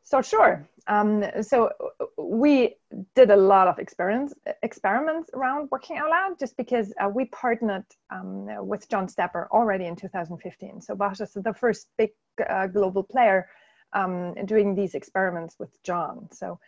So 0.04 0.22
sure. 0.22 0.68
Um, 0.88 1.24
so 1.42 1.70
we 2.18 2.76
did 3.15 3.30
a 3.30 3.36
lot 3.36 3.68
of 3.68 3.78
experiments 3.78 4.34
experiments 4.63 5.30
around 5.36 5.70
working 5.72 5.98
out 5.98 6.10
loud, 6.10 6.39
just 6.39 6.58
because 6.58 6.92
uh, 7.00 7.08
we 7.08 7.26
partnered 7.26 7.86
um, 8.10 8.48
with 8.68 8.89
John 8.89 9.08
Stepper 9.08 9.48
already 9.52 9.86
in 9.86 9.96
2015. 9.96 10.82
So 10.82 10.96
Bosch 10.96 11.22
is 11.22 11.34
the 11.34 11.54
first 11.54 11.88
big 11.98 12.12
uh, 12.50 12.65
global 12.68 13.04
player 13.04 13.50
um, 13.94 14.34
doing 14.46 14.74
these 14.74 14.96
experiments 14.96 15.56
with 15.60 15.72
John. 15.84 16.28
So 16.32 16.60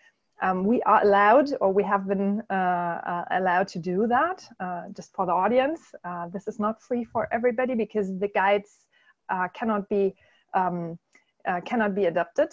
um, 0.41 0.65
we 0.65 0.81
are 0.83 1.03
allowed, 1.03 1.49
or 1.61 1.71
we 1.71 1.83
have 1.83 2.07
been 2.07 2.43
uh, 2.49 2.53
uh, 2.53 3.25
allowed 3.31 3.67
to 3.69 3.79
do 3.79 4.07
that 4.07 4.47
uh, 4.59 4.83
just 4.95 5.13
for 5.13 5.25
the 5.25 5.31
audience. 5.31 5.81
Uh, 6.03 6.27
this 6.29 6.47
is 6.47 6.59
not 6.59 6.81
free 6.81 7.03
for 7.03 7.27
everybody 7.31 7.75
because 7.75 8.07
the 8.19 8.27
guides 8.27 8.71
uh, 9.29 9.47
cannot 9.49 9.87
be 9.87 10.15
um, 10.53 10.97
uh, 11.47 11.61
cannot 11.61 11.95
be 11.95 12.05
adapted. 12.05 12.49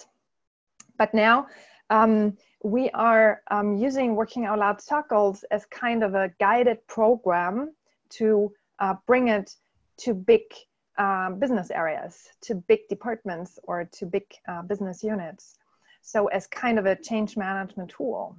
But 0.96 1.14
now 1.14 1.46
um, 1.90 2.36
we 2.64 2.90
are 2.90 3.42
um, 3.50 3.76
using 3.76 4.14
Working 4.14 4.44
Out 4.46 4.58
Loud 4.58 4.80
Circles 4.80 5.44
as 5.50 5.64
kind 5.66 6.02
of 6.02 6.14
a 6.14 6.30
guided 6.40 6.86
program 6.86 7.74
to 8.10 8.52
bring 9.06 9.28
it 9.28 9.54
to 9.98 10.14
big 10.14 10.42
business 11.38 11.70
areas, 11.70 12.28
to 12.42 12.54
big 12.54 12.80
departments, 12.88 13.58
or 13.64 13.84
to 13.92 14.06
big 14.06 14.24
business 14.66 15.02
units 15.02 15.58
so 16.08 16.26
as 16.28 16.46
kind 16.46 16.78
of 16.78 16.86
a 16.86 16.96
change 16.96 17.36
management 17.36 17.90
tool. 17.90 18.36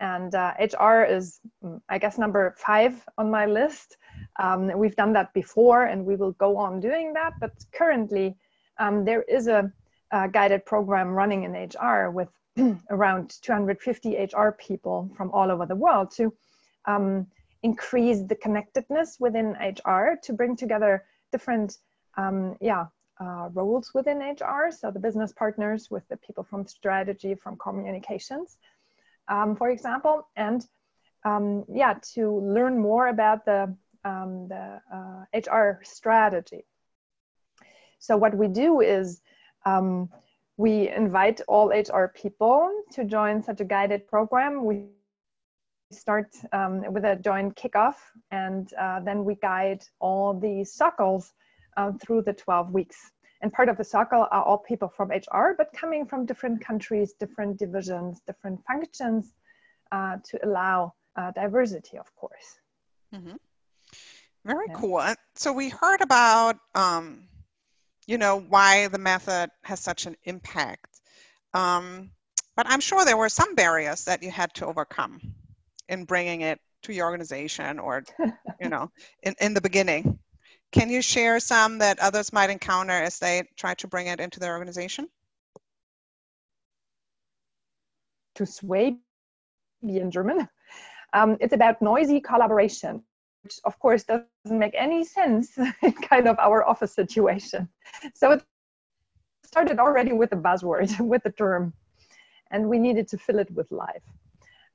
And 0.00 0.34
uh, 0.34 0.54
HR 0.58 1.04
is, 1.04 1.40
mm, 1.62 1.80
I 1.88 1.98
guess, 1.98 2.18
number 2.18 2.54
five 2.56 3.06
on 3.18 3.30
my 3.30 3.46
list. 3.46 3.98
Um, 4.40 4.66
we've 4.76 4.96
done 4.96 5.12
that 5.12 5.32
before 5.34 5.84
and 5.84 6.04
we 6.04 6.16
will 6.16 6.32
go 6.32 6.56
on 6.56 6.80
doing 6.80 7.12
that. 7.12 7.34
But 7.38 7.52
currently, 7.72 8.36
um, 8.80 9.04
there 9.04 9.22
is 9.22 9.46
a, 9.46 9.70
a, 10.10 10.28
guided 10.28 10.64
program 10.66 11.08
running 11.10 11.44
in 11.44 11.52
HR 11.52 12.10
with 12.10 12.28
around 12.90 13.36
250 13.42 14.16
HR 14.16 14.50
people 14.58 15.10
from 15.16 15.30
all 15.30 15.50
over 15.50 15.66
the 15.66 15.76
world 15.76 16.10
to 16.16 16.32
um, 16.86 17.26
increase 17.62 18.22
the 18.26 18.34
connectedness 18.34 19.18
within 19.20 19.52
HR 19.60 20.18
to 20.22 20.32
bring 20.32 20.56
together 20.56 21.04
different 21.30 21.78
um, 22.16 22.56
yeah, 22.60 22.86
uh, 23.20 23.50
roles 23.52 23.92
within 23.94 24.18
HR, 24.18 24.70
so 24.70 24.90
the 24.90 24.98
business 24.98 25.32
partners 25.32 25.90
with 25.90 26.08
the 26.08 26.16
people 26.16 26.42
from 26.42 26.66
strategy, 26.66 27.34
from 27.34 27.56
communications, 27.56 28.56
um, 29.28 29.54
for 29.54 29.70
example, 29.70 30.26
and 30.36 30.66
um, 31.24 31.64
yeah, 31.72 31.94
to 32.14 32.40
learn 32.40 32.78
more 32.78 33.08
about 33.08 33.44
the, 33.44 33.74
um, 34.04 34.48
the 34.48 34.80
uh, 34.92 35.24
HR 35.34 35.80
strategy. 35.84 36.64
So 38.00 38.16
what 38.16 38.34
we 38.34 38.48
do 38.48 38.80
is 38.80 39.20
um, 39.64 40.08
we 40.56 40.88
invite 40.88 41.40
all 41.46 41.68
HR 41.68 42.08
people 42.08 42.70
to 42.92 43.04
join 43.04 43.42
such 43.42 43.60
a 43.60 43.64
guided 43.64 44.08
program. 44.08 44.64
We 44.64 44.86
start 45.92 46.34
um, 46.52 46.92
with 46.92 47.04
a 47.04 47.16
joint 47.16 47.56
kickoff 47.56 47.96
and 48.30 48.72
uh, 48.74 49.00
then 49.00 49.24
we 49.24 49.36
guide 49.36 49.84
all 50.00 50.34
the 50.34 50.64
circles 50.64 51.32
um, 51.76 51.98
through 51.98 52.22
the 52.22 52.32
12 52.32 52.72
weeks. 52.72 53.12
And 53.42 53.52
part 53.52 53.68
of 53.68 53.76
the 53.76 53.84
circle 53.84 54.26
are 54.30 54.42
all 54.42 54.58
people 54.58 54.88
from 54.88 55.10
HR, 55.10 55.54
but 55.56 55.72
coming 55.72 56.04
from 56.04 56.26
different 56.26 56.60
countries, 56.60 57.14
different 57.18 57.58
divisions, 57.58 58.20
different 58.26 58.60
functions 58.66 59.32
uh, 59.92 60.18
to 60.24 60.44
allow 60.44 60.92
uh, 61.16 61.30
diversity, 61.32 61.96
of 61.96 62.14
course. 62.16 62.58
Mm-hmm. 63.14 63.36
Very 64.44 64.66
yeah. 64.68 64.74
cool. 64.74 65.02
So 65.34 65.52
we 65.52 65.70
heard 65.70 66.02
about, 66.02 66.58
um, 66.74 67.24
you 68.10 68.18
know, 68.18 68.40
why 68.40 68.88
the 68.88 68.98
method 68.98 69.50
has 69.62 69.78
such 69.78 70.06
an 70.06 70.16
impact. 70.24 71.00
Um, 71.54 72.10
but 72.56 72.66
I'm 72.68 72.80
sure 72.80 73.04
there 73.04 73.16
were 73.16 73.28
some 73.28 73.54
barriers 73.54 74.06
that 74.06 74.24
you 74.24 74.32
had 74.32 74.52
to 74.54 74.66
overcome 74.66 75.20
in 75.88 76.06
bringing 76.06 76.40
it 76.40 76.58
to 76.82 76.92
your 76.92 77.06
organization 77.06 77.78
or, 77.78 78.02
you 78.60 78.68
know, 78.68 78.90
in, 79.22 79.36
in 79.40 79.54
the 79.54 79.60
beginning. 79.60 80.18
Can 80.72 80.90
you 80.90 81.02
share 81.02 81.38
some 81.38 81.78
that 81.78 82.00
others 82.00 82.32
might 82.32 82.50
encounter 82.50 82.92
as 82.92 83.20
they 83.20 83.44
try 83.56 83.74
to 83.74 83.86
bring 83.86 84.08
it 84.08 84.18
into 84.18 84.40
their 84.40 84.54
organization? 84.54 85.06
To 88.34 88.46
sway 88.46 88.96
be 89.86 89.98
in 89.98 90.10
German. 90.10 90.48
Um, 91.12 91.36
it's 91.40 91.54
about 91.54 91.80
noisy 91.80 92.20
collaboration, 92.20 93.04
which 93.42 93.58
of 93.64 93.78
course 93.78 94.04
doesn't 94.04 94.26
make 94.58 94.74
any 94.76 95.04
sense 95.04 95.58
in 95.82 95.92
kind 95.92 96.28
of 96.28 96.38
our 96.38 96.66
office 96.66 96.92
situation. 96.92 97.68
So 98.14 98.32
it 98.32 98.44
started 99.44 99.78
already 99.78 100.12
with 100.12 100.30
the 100.30 100.36
buzzword, 100.36 100.98
with 101.12 101.22
the 101.22 101.32
term, 101.32 101.72
and 102.50 102.68
we 102.68 102.78
needed 102.78 103.08
to 103.08 103.18
fill 103.18 103.38
it 103.38 103.50
with 103.50 103.70
life. 103.70 104.02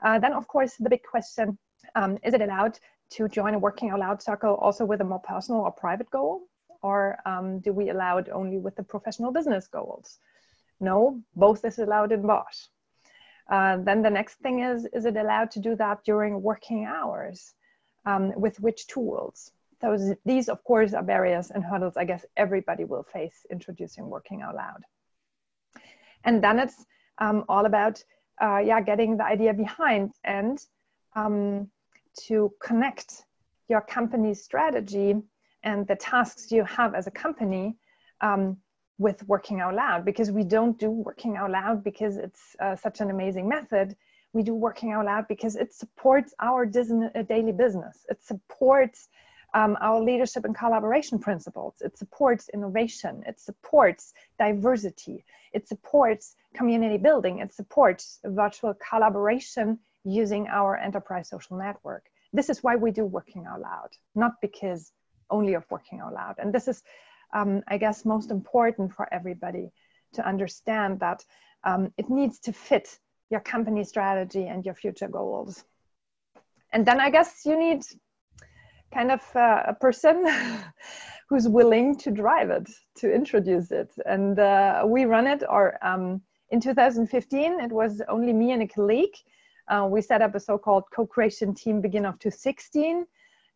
Uh, 0.04 0.20
then, 0.20 0.34
of 0.34 0.48
course, 0.48 0.76
the 0.80 0.90
big 0.90 1.04
question 1.04 1.58
um, 1.96 2.18
is 2.24 2.34
it 2.34 2.42
allowed 2.42 2.80
to 3.12 3.28
join 3.30 3.54
a 3.54 3.60
working 3.60 3.90
out 3.92 4.00
loud 4.00 4.22
circle 4.22 4.56
also 4.56 4.84
with 4.84 5.02
a 5.02 5.04
more 5.04 5.20
personal 5.20 5.62
or 5.62 5.72
private 5.72 6.10
goal? 6.10 6.42
Or 6.82 7.18
um, 7.26 7.60
do 7.60 7.72
we 7.72 7.90
allow 7.90 8.18
it 8.18 8.30
only 8.32 8.58
with 8.58 8.76
the 8.76 8.84
professional 8.84 9.32
business 9.32 9.68
goals? 9.68 10.20
No, 10.80 11.22
both 11.36 11.64
is 11.66 11.80
allowed 11.80 12.12
in 12.12 12.22
Bosch. 12.22 12.66
Uh, 13.50 13.78
then 13.78 14.02
the 14.02 14.10
next 14.10 14.36
thing 14.36 14.60
is, 14.60 14.86
is 14.94 15.06
it 15.06 15.16
allowed 15.16 15.52
to 15.52 15.60
do 15.60 15.76
that 15.76 16.04
during 16.04 16.42
working 16.42 16.86
hours? 16.86 17.54
Um, 18.06 18.34
with 18.40 18.60
which 18.60 18.88
tools? 18.88 19.52
Those, 19.82 20.14
these, 20.26 20.48
of 20.48 20.64
course, 20.64 20.94
are 20.94 21.04
barriers 21.04 21.52
and 21.52 21.64
hurdles 21.64 21.98
I 21.98 22.06
guess 22.06 22.26
everybody 22.38 22.86
will 22.86 23.04
face 23.04 23.46
introducing 23.52 24.10
working 24.10 24.42
out 24.42 24.56
loud. 24.56 24.84
And 26.24 26.44
then 26.44 26.60
it's 26.60 26.86
um, 27.18 27.46
all 27.50 27.66
about, 27.66 28.04
uh, 28.42 28.60
yeah, 28.60 28.82
getting 28.82 29.18
the 29.18 29.26
idea 29.26 29.54
behind 29.54 30.14
and 30.24 30.60
um, 31.16 31.70
to 32.28 32.52
connect 32.62 33.26
your 33.70 33.82
company's 33.82 34.44
strategy 34.44 35.16
and 35.64 35.88
the 35.88 35.96
tasks 35.96 36.52
you 36.52 36.64
have 36.64 36.96
as 36.96 37.08
a 37.08 37.12
company 37.12 37.76
um, 38.22 38.58
with 38.98 39.28
working 39.28 39.60
out 39.60 39.76
loud 39.76 40.06
because 40.06 40.32
we 40.32 40.44
don't 40.44 40.80
do 40.80 40.90
working 40.90 41.36
out 41.36 41.52
loud 41.52 41.84
because 41.84 42.18
it's 42.18 42.56
uh, 42.60 42.76
such 42.76 43.02
an 43.02 43.10
amazing 43.10 43.48
method 43.48 43.96
we 44.36 44.44
do 44.44 44.54
working 44.54 44.92
out 44.92 45.06
loud 45.06 45.28
because 45.30 45.56
it 45.56 45.74
supports 45.74 46.34
our 46.40 46.66
uh, 46.66 47.22
daily 47.24 47.54
business. 47.54 48.06
It 48.10 48.22
supports 48.22 49.08
um, 49.54 49.78
our 49.80 50.02
leadership 50.02 50.44
and 50.44 50.54
collaboration 50.54 51.20
principles. 51.20 51.76
It 51.80 51.98
supports 51.98 52.50
innovation. 52.50 53.24
It 53.26 53.40
supports 53.40 54.14
diversity. 54.38 55.24
It 55.54 55.70
supports 55.70 56.36
community 56.54 56.98
building. 56.98 57.40
It 57.40 57.54
supports 57.54 58.20
virtual 58.26 58.74
collaboration 58.74 59.80
using 60.04 60.48
our 60.50 60.76
enterprise 60.76 61.30
social 61.30 61.58
network. 61.58 62.04
This 62.34 62.50
is 62.50 62.62
why 62.62 62.76
we 62.76 62.92
do 62.92 63.06
Working 63.06 63.46
Out 63.46 63.62
Loud, 63.62 63.92
not 64.16 64.34
because 64.42 64.92
only 65.30 65.54
of 65.54 65.64
Working 65.70 66.02
Out 66.02 66.14
Loud. 66.14 66.36
And 66.40 66.54
this 66.54 66.68
is, 66.68 66.84
um, 67.34 67.64
I 67.70 67.78
guess, 67.78 68.04
most 68.04 68.32
important 68.32 68.94
for 68.94 69.08
everybody 69.14 69.72
to 70.16 70.28
understand 70.28 71.00
that 71.00 71.24
um, 71.64 71.94
it 71.98 72.10
needs 72.10 72.40
to 72.40 72.52
fit 72.52 73.00
your 73.30 73.40
company 73.40 73.84
strategy 73.84 74.48
and 74.48 74.66
your 74.66 74.76
future 74.76 75.08
goals. 75.08 75.64
And 76.74 76.86
then 76.86 77.00
I 77.00 77.10
guess 77.10 77.42
you 77.46 77.58
need 77.58 77.84
kind 78.94 79.12
of 79.12 79.22
uh, 79.36 79.64
a 79.68 79.74
person 79.74 80.26
who's 81.30 81.48
willing 81.48 81.96
to 81.98 82.12
drive 82.12 82.50
it, 82.50 82.70
to 82.98 83.14
introduce 83.14 83.72
it. 83.72 83.92
And 84.06 84.38
uh, 84.40 84.84
we 84.86 85.06
run 85.06 85.28
it, 85.28 85.44
or 85.50 85.78
um, 85.82 86.22
in 86.50 86.60
2015, 86.60 87.60
it 87.60 87.72
was 87.72 88.02
only 88.08 88.34
me 88.34 88.52
and 88.52 88.62
a 88.62 88.68
colleague 88.68 89.16
uh, 89.68 89.88
we 89.90 90.02
set 90.02 90.22
up 90.22 90.36
a 90.36 90.40
so-called 90.40 90.84
co-creation 90.92 91.54
team 91.54 91.82
beginning 91.82 92.10
of 92.10 92.20
2016 92.20 93.06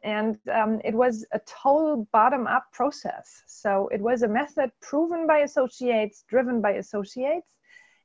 and 0.04 0.38
um, 0.52 0.80
it 0.86 0.96
was 0.96 1.26
a 1.34 1.40
total 1.40 2.08
bottom-up 2.12 2.66
process 2.72 3.44
so 3.46 3.90
it 3.92 4.02
was 4.02 4.24
a 4.24 4.28
method 4.28 4.72
proven 4.82 5.28
by 5.28 5.40
associates 5.40 6.24
driven 6.28 6.62
by 6.62 6.72
associates 6.72 7.56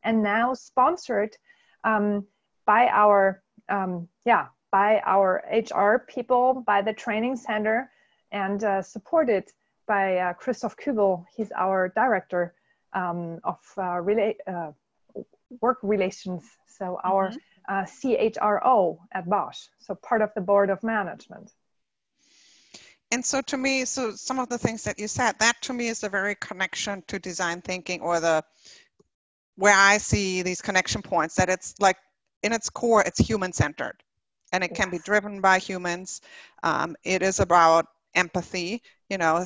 and 0.03 0.22
now 0.22 0.53
sponsored 0.53 1.37
um, 1.85 2.27
by 2.66 2.88
our 2.88 3.42
um, 3.68 4.09
yeah 4.25 4.47
by 4.73 5.01
our 5.07 5.42
hr 5.75 6.05
people 6.09 6.64
by 6.66 6.83
the 6.83 6.92
training 6.92 7.37
center 7.37 7.90
and 8.33 8.64
uh, 8.64 8.83
supported 8.83 9.44
by 9.87 10.16
uh, 10.16 10.33
christoph 10.33 10.77
kubel 10.77 11.25
he's 11.37 11.53
our 11.53 11.88
director 11.94 12.55
um, 12.94 13.40
of 13.44 13.59
uh, 13.77 14.01
rela- 14.01 14.37
uh, 14.47 14.73
work 15.61 15.79
relations. 15.83 16.44
So 16.66 16.99
our 17.05 17.31
mm-hmm. 17.31 17.75
uh, 17.75 17.85
CHRO 17.85 18.99
at 19.12 19.29
Bosch, 19.29 19.59
so 19.79 19.94
part 19.94 20.23
of 20.23 20.31
the 20.35 20.40
board 20.40 20.70
of 20.70 20.83
management. 20.83 21.51
And 23.11 23.25
so 23.25 23.40
to 23.42 23.57
me, 23.57 23.85
so 23.85 24.12
some 24.12 24.38
of 24.40 24.49
the 24.49 24.59
things 24.59 24.83
that 24.85 24.99
you 24.99 25.07
said, 25.07 25.38
that 25.38 25.61
to 25.62 25.73
me 25.73 25.88
is 25.88 26.01
the 26.01 26.09
very 26.09 26.35
connection 26.35 27.03
to 27.07 27.18
design 27.18 27.61
thinking 27.61 28.01
or 28.01 28.18
the 28.18 28.42
where 29.57 29.75
I 29.75 29.99
see 29.99 30.43
these 30.43 30.61
connection 30.61 31.03
points 31.03 31.35
that 31.37 31.49
it's 31.49 31.75
like 31.81 31.97
in 32.43 32.53
its 32.53 32.71
core, 32.71 33.03
it's 33.03 33.19
human 33.19 33.53
centered 33.53 34.03
and 34.53 34.62
it 34.62 34.71
yes. 34.71 34.81
can 34.81 34.90
be 34.90 34.99
driven 34.99 35.40
by 35.40 35.59
humans. 35.59 36.21
Um, 36.62 36.97
it 37.05 37.23
is 37.23 37.40
about 37.40 37.87
empathy, 38.14 38.83
you 39.09 39.19
know, 39.19 39.45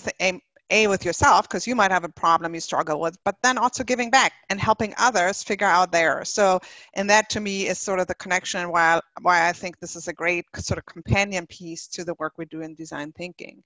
a 0.70 0.86
with 0.86 1.04
yourself 1.04 1.48
because 1.48 1.66
you 1.66 1.74
might 1.74 1.90
have 1.90 2.04
a 2.04 2.08
problem 2.08 2.54
you 2.54 2.60
struggle 2.60 3.00
with 3.00 3.16
but 3.24 3.36
then 3.42 3.56
also 3.58 3.82
giving 3.82 4.10
back 4.10 4.32
and 4.50 4.60
helping 4.60 4.94
others 4.98 5.42
figure 5.42 5.66
out 5.66 5.90
theirs 5.90 6.28
so 6.28 6.60
and 6.94 7.08
that 7.08 7.28
to 7.30 7.40
me 7.40 7.66
is 7.66 7.78
sort 7.78 8.00
of 8.00 8.06
the 8.06 8.14
connection 8.14 8.70
why 8.70 9.00
why 9.22 9.48
i 9.48 9.52
think 9.52 9.78
this 9.78 9.96
is 9.96 10.08
a 10.08 10.12
great 10.12 10.44
sort 10.56 10.78
of 10.78 10.84
companion 10.84 11.46
piece 11.46 11.86
to 11.86 12.04
the 12.04 12.14
work 12.14 12.34
we 12.36 12.44
do 12.46 12.60
in 12.60 12.74
design 12.74 13.12
thinking 13.12 13.62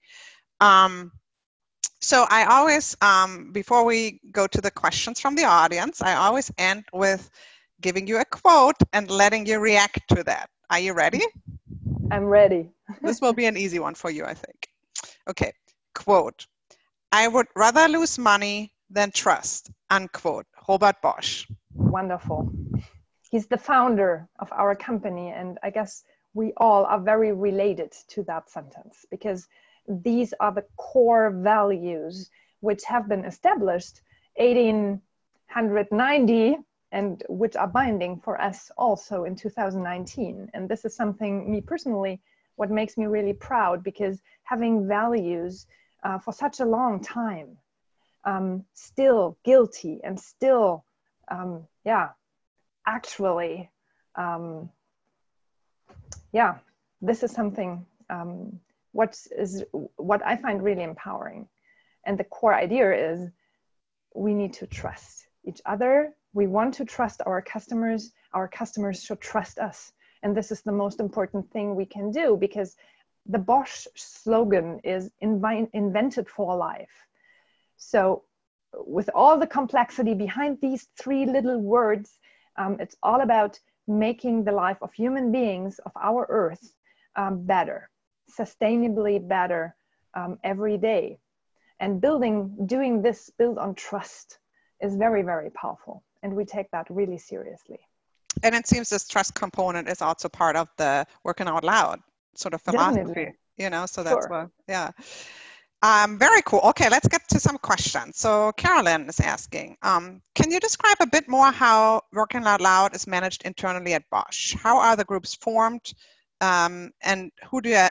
um, 0.61 1.11
so 2.03 2.25
i 2.29 2.45
always 2.45 2.95
um, 3.01 3.51
before 3.51 3.83
we 3.83 4.19
go 4.31 4.45
to 4.47 4.61
the 4.61 4.71
questions 4.71 5.19
from 5.19 5.35
the 5.35 5.43
audience 5.43 6.01
i 6.01 6.13
always 6.15 6.51
end 6.57 6.83
with 6.93 7.29
giving 7.81 8.07
you 8.07 8.19
a 8.19 8.25
quote 8.25 8.75
and 8.93 9.09
letting 9.09 9.45
you 9.45 9.59
react 9.59 10.01
to 10.09 10.23
that 10.23 10.49
are 10.69 10.79
you 10.79 10.93
ready 10.93 11.21
i'm 12.11 12.25
ready 12.25 12.69
this 13.01 13.21
will 13.21 13.33
be 13.33 13.45
an 13.45 13.57
easy 13.57 13.79
one 13.79 13.95
for 13.95 14.09
you 14.09 14.25
i 14.25 14.33
think 14.33 14.67
okay 15.29 15.51
quote 15.95 16.45
I 17.13 17.27
would 17.27 17.45
rather 17.55 17.87
lose 17.87 18.17
money 18.17 18.73
than 18.89 19.11
trust, 19.11 19.69
unquote. 19.91 20.47
Robert 20.67 20.99
Bosch. 21.03 21.45
Wonderful. 21.75 22.51
He's 23.29 23.45
the 23.45 23.57
founder 23.57 24.27
of 24.39 24.51
our 24.51 24.75
company, 24.75 25.29
and 25.29 25.59
I 25.61 25.69
guess 25.69 26.05
we 26.33 26.53
all 26.57 26.85
are 26.85 26.99
very 26.99 27.31
related 27.31 27.93
to 28.09 28.23
that 28.23 28.49
sentence 28.49 29.05
because 29.11 29.47
these 29.87 30.33
are 30.39 30.51
the 30.51 30.65
core 30.77 31.31
values 31.31 32.29
which 32.61 32.83
have 32.85 33.09
been 33.09 33.25
established 33.25 34.01
1890 34.37 36.57
and 36.91 37.23
which 37.27 37.55
are 37.55 37.67
binding 37.67 38.19
for 38.19 38.39
us 38.39 38.69
also 38.77 39.23
in 39.25 39.35
2019. 39.35 40.51
And 40.53 40.69
this 40.69 40.85
is 40.85 40.95
something, 40.95 41.51
me 41.51 41.59
personally, 41.59 42.21
what 42.55 42.69
makes 42.69 42.97
me 42.97 43.07
really 43.07 43.33
proud 43.33 43.83
because 43.83 44.21
having 44.43 44.87
values 44.87 45.65
uh, 46.03 46.19
for 46.19 46.31
such 46.31 46.59
a 46.59 46.65
long 46.65 46.99
time, 47.01 47.57
um, 48.25 48.63
still 48.73 49.39
guilty 49.43 49.99
and 50.03 50.19
still, 50.19 50.85
um, 51.29 51.67
yeah, 51.83 52.09
actually, 52.85 53.71
um, 54.15 54.69
yeah, 56.31 56.59
this 57.01 57.23
is 57.23 57.31
something 57.31 57.83
what 58.93 59.17
is 59.37 59.63
what 59.97 60.25
I 60.25 60.37
find 60.37 60.63
really 60.63 60.83
empowering. 60.83 61.47
And 62.05 62.17
the 62.17 62.23
core 62.23 62.53
idea 62.53 63.13
is 63.13 63.29
we 64.15 64.33
need 64.33 64.53
to 64.53 64.67
trust 64.67 65.27
each 65.45 65.61
other. 65.65 66.15
We 66.33 66.47
want 66.47 66.75
to 66.75 66.85
trust 66.85 67.21
our 67.25 67.41
customers. 67.41 68.11
Our 68.33 68.47
customers 68.47 69.03
should 69.03 69.19
trust 69.19 69.59
us. 69.59 69.91
And 70.21 70.35
this 70.35 70.51
is 70.51 70.61
the 70.61 70.71
most 70.71 70.99
important 70.99 71.51
thing 71.51 71.75
we 71.75 71.85
can 71.85 72.11
do 72.11 72.37
because 72.39 72.75
the 73.25 73.39
Bosch 73.39 73.87
slogan 73.95 74.79
is 74.83 75.11
invented 75.21 76.29
for 76.29 76.55
life. 76.55 76.95
So, 77.77 78.23
with 78.73 79.09
all 79.13 79.37
the 79.37 79.47
complexity 79.47 80.13
behind 80.13 80.57
these 80.61 80.87
three 80.99 81.25
little 81.25 81.59
words, 81.59 82.17
um, 82.57 82.77
it's 82.79 82.95
all 83.03 83.21
about 83.21 83.59
making 83.87 84.43
the 84.43 84.51
life 84.51 84.77
of 84.81 84.93
human 84.93 85.31
beings 85.31 85.79
of 85.85 85.91
our 86.01 86.25
earth 86.29 86.73
um, 87.15 87.45
better, 87.45 87.89
sustainably 88.29 89.25
better 89.25 89.75
um, 90.13 90.39
every 90.43 90.77
day. 90.77 91.19
And 91.79 91.99
building, 91.99 92.55
doing 92.65 93.01
this 93.01 93.29
build 93.37 93.57
on 93.57 93.75
trust 93.75 94.39
is 94.81 94.95
very, 94.95 95.21
very 95.21 95.49
powerful. 95.51 96.03
And 96.21 96.35
we 96.35 96.45
take 96.45 96.71
that 96.71 96.87
really 96.89 97.17
seriously. 97.17 97.79
And 98.41 98.55
it 98.55 98.67
seems 98.67 98.89
this 98.89 99.07
trust 99.07 99.35
component 99.35 99.87
is 99.87 100.01
also 100.01 100.29
part 100.29 100.55
of 100.55 100.69
the 100.77 101.05
working 101.23 101.47
out 101.47 101.63
loud 101.63 101.99
sort 102.35 102.53
of 102.53 102.61
philosophy 102.61 103.03
Definitely. 103.03 103.33
you 103.57 103.69
know 103.69 103.85
so 103.85 104.03
that's 104.03 104.27
sure. 104.27 104.29
what 104.29 104.49
yeah 104.67 104.91
um, 105.83 106.17
very 106.17 106.41
cool. 106.43 106.61
Okay, 106.63 106.87
let's 106.89 107.09
get 107.09 107.27
to 107.27 107.41
some 107.41 107.57
questions. 107.57 108.17
So 108.17 108.53
Carolyn 108.53 109.09
is 109.09 109.19
asking, 109.19 109.75
um, 109.81 110.21
can 110.33 110.49
you 110.49 110.61
describe 110.61 110.95
a 111.01 111.07
bit 111.07 111.27
more 111.27 111.51
how 111.51 112.03
Working 112.13 112.45
Out 112.45 112.61
Loud 112.61 112.95
is 112.95 113.05
managed 113.05 113.41
internally 113.43 113.93
at 113.93 114.09
Bosch? 114.09 114.53
How 114.53 114.79
are 114.79 114.95
the 114.95 115.03
groups 115.03 115.35
formed, 115.35 115.93
um, 116.39 116.91
and 117.01 117.33
who 117.51 117.59
do 117.59 117.67
you, 117.67 117.85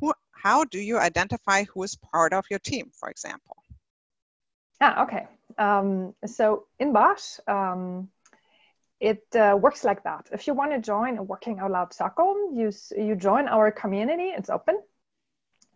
who, 0.00 0.12
how 0.30 0.64
do 0.64 0.78
you 0.78 0.98
identify 0.98 1.64
who 1.64 1.82
is 1.82 1.96
part 1.96 2.32
of 2.32 2.44
your 2.50 2.58
team, 2.58 2.90
for 2.92 3.08
example? 3.08 3.56
Ah, 4.80 5.04
okay. 5.04 5.26
Um, 5.58 6.14
so 6.26 6.66
in 6.78 6.92
Bosch, 6.92 7.38
um, 7.48 8.08
it 9.00 9.24
uh, 9.34 9.56
works 9.60 9.84
like 9.84 10.04
that. 10.04 10.28
If 10.32 10.46
you 10.46 10.54
want 10.54 10.72
to 10.72 10.80
join 10.80 11.18
a 11.18 11.22
Working 11.22 11.58
Out 11.58 11.70
Loud 11.70 11.92
circle, 11.92 12.52
you, 12.54 12.72
you 12.96 13.14
join 13.16 13.48
our 13.48 13.70
community. 13.70 14.30
It's 14.36 14.50
open 14.50 14.80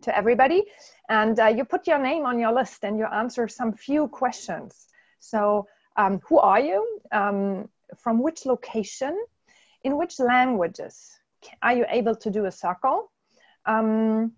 to 0.03 0.15
everybody. 0.15 0.65
And 1.09 1.39
uh, 1.39 1.47
you 1.47 1.65
put 1.65 1.87
your 1.87 1.99
name 1.99 2.25
on 2.25 2.39
your 2.39 2.53
list 2.53 2.83
and 2.83 2.97
you 2.97 3.05
answer 3.05 3.47
some 3.47 3.73
few 3.73 4.07
questions. 4.07 4.87
So 5.19 5.67
um, 5.95 6.19
who 6.27 6.39
are 6.39 6.59
you? 6.59 6.99
Um, 7.11 7.69
from 7.97 8.21
which 8.21 8.45
location? 8.45 9.17
In 9.83 9.97
which 9.97 10.19
languages 10.19 11.11
are 11.61 11.73
you 11.73 11.85
able 11.89 12.15
to 12.15 12.29
do 12.29 12.45
a 12.45 12.51
circle? 12.51 13.10
Um, 13.65 14.33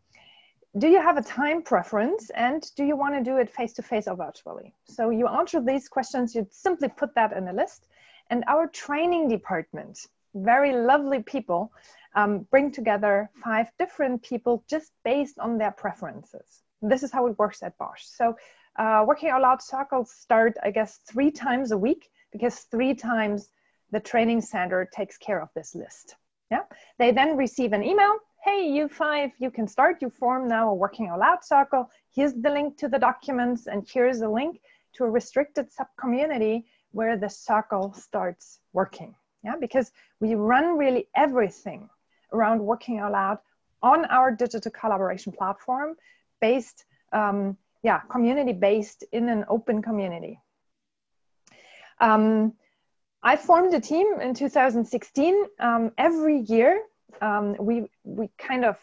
do 0.77 0.88
you 0.88 0.99
have 0.99 1.17
a 1.17 1.21
time 1.21 1.62
preference 1.62 2.31
and 2.31 2.65
do 2.75 2.83
you 2.83 2.95
want 2.95 3.13
to 3.13 3.23
do 3.23 3.38
it 3.38 3.49
face 3.49 3.73
to 3.73 3.83
face 3.83 4.07
or 4.07 4.15
virtually? 4.15 4.73
So 4.86 5.12
you 5.12 5.27
answer 5.27 5.62
these 5.62 5.88
questions, 5.88 6.33
you 6.33 6.47
simply 6.49 6.89
put 6.89 7.13
that 7.15 7.31
in 7.33 7.47
a 7.47 7.53
list 7.53 7.88
and 8.29 8.43
our 8.47 8.67
training 8.67 9.29
department, 9.29 10.07
very 10.33 10.73
lovely 10.73 11.21
people, 11.21 11.71
um, 12.15 12.47
bring 12.49 12.71
together 12.71 13.29
five 13.43 13.71
different 13.77 14.23
people 14.23 14.63
just 14.67 14.91
based 15.03 15.38
on 15.39 15.57
their 15.57 15.71
preferences. 15.71 16.63
This 16.81 17.03
is 17.03 17.12
how 17.12 17.27
it 17.27 17.38
works 17.38 17.62
at 17.62 17.77
Bosch. 17.77 18.03
So, 18.03 18.36
uh, 18.77 19.03
working 19.07 19.29
out 19.29 19.41
loud 19.41 19.62
circles 19.62 20.12
start, 20.12 20.57
I 20.63 20.71
guess, 20.71 20.99
three 21.07 21.29
times 21.29 21.71
a 21.71 21.77
week 21.77 22.09
because 22.31 22.62
three 22.71 22.95
times 22.95 23.49
the 23.91 23.99
training 23.99 24.41
center 24.41 24.89
takes 24.91 25.17
care 25.17 25.39
of 25.39 25.49
this 25.55 25.75
list. 25.75 26.15
Yeah. 26.49 26.63
They 26.97 27.12
then 27.12 27.38
receive 27.38 27.73
an 27.73 27.83
email. 27.83 28.17
Hey, 28.45 28.67
you 28.67 28.89
five, 28.89 29.32
you 29.39 29.49
can 29.49 29.69
start. 29.69 30.01
You 30.01 30.10
form 30.10 30.49
now 30.49 30.69
a 30.69 30.73
working 30.73 31.08
out 31.08 31.19
loud 31.19 31.45
circle. 31.45 31.89
Here's 32.13 32.34
the 32.34 32.49
link 32.49 32.77
to 32.79 32.89
the 32.89 32.99
documents, 32.99 33.67
and 33.67 33.88
here's 33.89 34.19
a 34.19 34.27
link 34.27 34.60
to 34.95 35.06
a 35.06 35.10
restricted 35.10 35.71
sub 35.71 35.88
community 35.97 36.65
where 36.91 37.15
the 37.15 37.29
circle 37.29 37.93
starts 37.93 38.60
working. 38.73 39.15
Yeah, 39.45 39.56
because 39.58 39.93
we 40.19 40.36
run 40.36 40.77
really 40.77 41.08
everything 41.15 41.89
around 42.34 42.60
working 42.60 42.99
out 42.99 43.13
loud 43.13 43.38
on 43.82 44.03
our 44.06 44.29
digital 44.29 44.71
collaboration 44.71 45.32
platform 45.32 45.95
based, 46.41 46.84
um, 47.13 47.56
yeah, 47.82 47.99
community 48.10 48.51
based 48.51 49.06
in 49.13 49.29
an 49.29 49.45
open 49.47 49.82
community. 49.82 50.38
Um, 52.01 52.51
I 53.23 53.38
formed 53.38 53.73
a 53.73 53.79
team 53.79 54.19
in 54.19 54.34
2016. 54.34 55.45
Um, 55.62 55.91
every 55.97 56.39
year, 56.41 56.82
um, 57.21 57.56
we 57.60 57.89
we 58.04 58.30
kind 58.38 58.65
of 58.65 58.78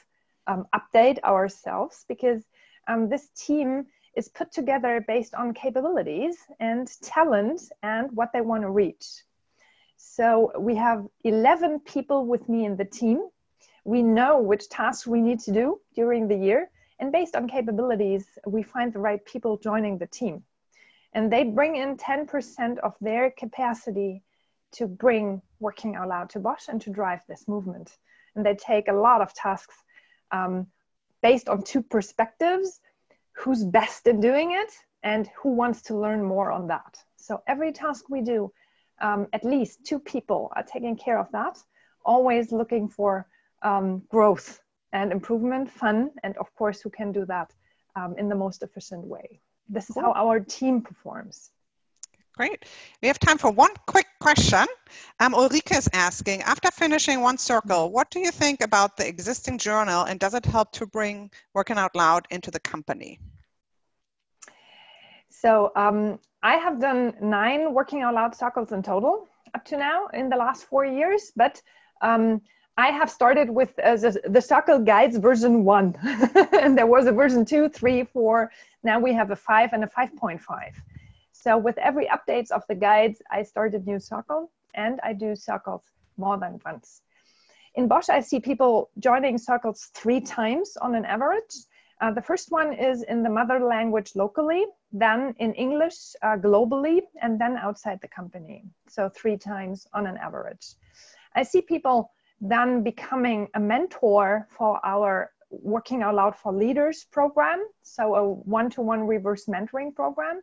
um, 0.47 0.67
update 0.75 1.23
ourselves 1.23 2.05
because 2.09 2.43
um, 2.89 3.09
this 3.09 3.29
team 3.37 3.87
is 4.17 4.29
put 4.29 4.53
together 4.53 5.05
based 5.07 5.35
on 5.35 5.55
capabilities 5.55 6.37
and 6.59 6.91
talent 7.03 7.63
and 7.83 8.11
what 8.13 8.33
they 8.33 8.41
want 8.41 8.63
to 8.63 8.71
reach. 8.71 9.07
So 9.97 10.53
we 10.59 10.75
have 10.77 11.07
11 11.25 11.81
people 11.81 12.27
with 12.27 12.49
me 12.49 12.65
in 12.65 12.77
the 12.77 12.85
team. 12.85 13.29
We 13.85 14.03
know 14.03 14.41
which 14.41 14.69
tasks 14.69 15.07
we 15.07 15.21
need 15.21 15.41
to 15.41 15.53
do 15.53 15.81
during 15.95 16.27
the 16.27 16.37
year. 16.37 16.71
And 16.99 17.13
based 17.13 17.37
on 17.37 17.49
capabilities, 17.49 18.27
we 18.47 18.63
find 18.63 18.93
the 18.93 18.99
right 18.99 19.25
people 19.25 19.57
joining 19.57 19.99
the 19.99 20.07
team. 20.07 20.43
And 21.13 21.33
they 21.33 21.45
bring 21.45 21.77
in 21.77 21.97
10% 21.97 22.79
of 22.79 22.95
their 23.01 23.31
capacity 23.31 24.23
to 24.73 24.87
bring 24.87 25.43
working 25.59 25.97
out 25.97 26.09
loud 26.09 26.31
to 26.31 26.41
Bosch 26.41 26.69
and 26.69 26.81
to 26.83 26.91
drive 26.91 27.21
this 27.29 27.49
movement. 27.49 27.97
And 28.35 28.45
they 28.45 28.55
take 28.55 28.89
a 28.89 28.93
lot 28.93 29.21
of 29.21 29.35
tasks 29.35 29.75
um, 30.31 30.67
based 31.23 31.49
on 31.49 31.63
two 31.63 31.83
perspectives 31.83 32.81
who's 33.33 33.65
best 33.65 34.07
in 34.07 34.21
doing 34.21 34.53
it 34.53 34.73
and 35.03 35.29
who 35.41 35.51
wants 35.51 35.83
to 35.83 35.97
learn 35.97 36.23
more 36.23 36.51
on 36.51 36.67
that. 36.69 36.99
So 37.17 37.43
every 37.47 37.73
task 37.73 38.05
we 38.09 38.21
do, 38.21 38.53
um, 39.01 39.27
at 39.33 39.45
least 39.45 39.85
two 39.85 39.99
people 39.99 40.53
are 40.55 40.63
taking 40.63 40.97
care 40.97 41.19
of 41.19 41.31
that, 41.33 41.59
always 42.05 42.53
looking 42.53 42.89
for 42.89 43.27
um, 43.63 44.03
growth 44.09 44.61
and 44.93 45.13
improvement, 45.13 45.71
fun, 45.71 46.11
and 46.23 46.37
of 46.37 46.55
course, 46.55 46.81
who 46.81 46.91
can 46.91 47.13
do 47.13 47.25
that 47.27 47.53
um, 47.97 48.15
in 48.19 48.29
the 48.29 48.35
most 48.35 48.63
efficient 48.63 49.05
way. 49.05 49.41
This 49.69 49.89
is 49.89 49.97
how 49.97 50.13
our 50.13 50.41
team 50.41 50.83
performs. 50.83 51.51
Great. 52.41 52.65
We 53.03 53.09
have 53.09 53.19
time 53.19 53.37
for 53.37 53.51
one 53.51 53.73
quick 53.87 54.07
question. 54.19 54.67
Um, 55.23 55.35
Ulrike 55.35 55.77
is 55.77 55.91
asking, 55.93 56.41
after 56.41 56.71
finishing 56.71 57.21
one 57.21 57.37
circle, 57.37 57.93
what 57.93 58.11
do 58.11 58.19
you 58.19 58.31
think 58.31 58.63
about 58.63 58.97
the 58.97 59.07
existing 59.07 59.59
journal 59.59 60.05
and 60.05 60.19
does 60.19 60.33
it 60.33 60.47
help 60.47 60.73
to 60.73 60.87
bring 60.87 61.31
Working 61.53 61.77
Out 61.77 61.95
Loud 61.95 62.27
into 62.31 62.51
the 62.51 62.61
company? 62.61 63.21
So 65.29 65.71
um, 65.77 66.19
I 66.43 66.55
have 66.55 66.81
done 66.81 67.13
nine 67.21 67.75
Working 67.75 68.01
Out 68.01 68.15
Loud 68.15 68.35
circles 68.35 68.73
in 68.73 68.83
total 68.83 69.29
up 69.55 69.67
to 69.67 69.77
now 69.77 70.07
in 70.15 70.31
the 70.31 70.37
last 70.37 70.65
four 70.65 70.87
years, 70.87 71.33
but 71.37 71.61
um, 72.01 72.41
I 72.79 72.87
have 72.87 73.11
started 73.11 73.51
with 73.51 73.79
uh, 73.81 73.97
the, 73.97 74.19
the 74.31 74.41
Circle 74.41 74.79
Guides 74.79 75.19
version 75.19 75.63
one, 75.63 75.95
and 76.59 76.79
there 76.79 76.87
was 76.87 77.05
a 77.05 77.13
version 77.13 77.45
two, 77.45 77.69
three, 77.69 78.05
four. 78.05 78.51
Now 78.83 78.99
we 78.99 79.13
have 79.13 79.31
a 79.31 79.37
five 79.37 79.75
and 79.75 79.85
a 79.85 79.89
5.5. 79.89 80.41
So 81.43 81.57
with 81.57 81.79
every 81.79 82.07
updates 82.07 82.51
of 82.51 82.63
the 82.69 82.75
guides, 82.75 83.23
I 83.31 83.43
start 83.45 83.75
a 83.75 83.79
new 83.79 83.99
circle 83.99 84.51
and 84.75 85.01
I 85.03 85.15
do 85.15 85.35
circles 85.35 85.85
more 86.19 86.37
than 86.37 86.61
once. 86.67 87.01
In 87.77 87.89
Bosch, 87.89 88.11
I 88.11 88.21
see 88.21 88.41
people 88.41 88.91
joining 88.99 89.39
circles 89.39 89.91
three 89.95 90.21
times 90.21 90.77
on 90.83 90.95
an 90.95 91.07
average. 91.07 91.55
Uh, 92.03 92.13
the 92.13 92.21
first 92.21 92.51
one 92.51 92.75
is 92.75 93.05
in 93.05 93.23
the 93.23 93.31
mother 93.31 93.59
language 93.61 94.13
locally, 94.17 94.67
then 94.93 95.35
in 95.39 95.55
English 95.55 96.15
uh, 96.23 96.37
globally, 96.37 97.01
and 97.23 97.41
then 97.41 97.57
outside 97.57 98.01
the 98.03 98.09
company. 98.09 98.65
So 98.89 99.09
three 99.09 99.39
times 99.39 99.87
on 99.95 100.07
an 100.07 100.19
average. 100.19 100.75
I 101.35 101.43
see 101.43 101.63
people 101.63 102.13
then 102.43 102.83
becoming 102.83 103.49
a 103.55 103.61
mentor 103.61 104.47
for 104.51 104.79
our 104.85 105.31
Working 105.51 106.03
Out 106.03 106.15
Loud 106.15 106.37
for 106.37 106.53
Leaders 106.53 107.05
program, 107.11 107.65
so 107.83 108.15
a 108.15 108.23
one 108.29 108.71
to 108.71 108.83
one 108.83 109.07
reverse 109.07 109.47
mentoring 109.47 109.95
program, 109.95 110.41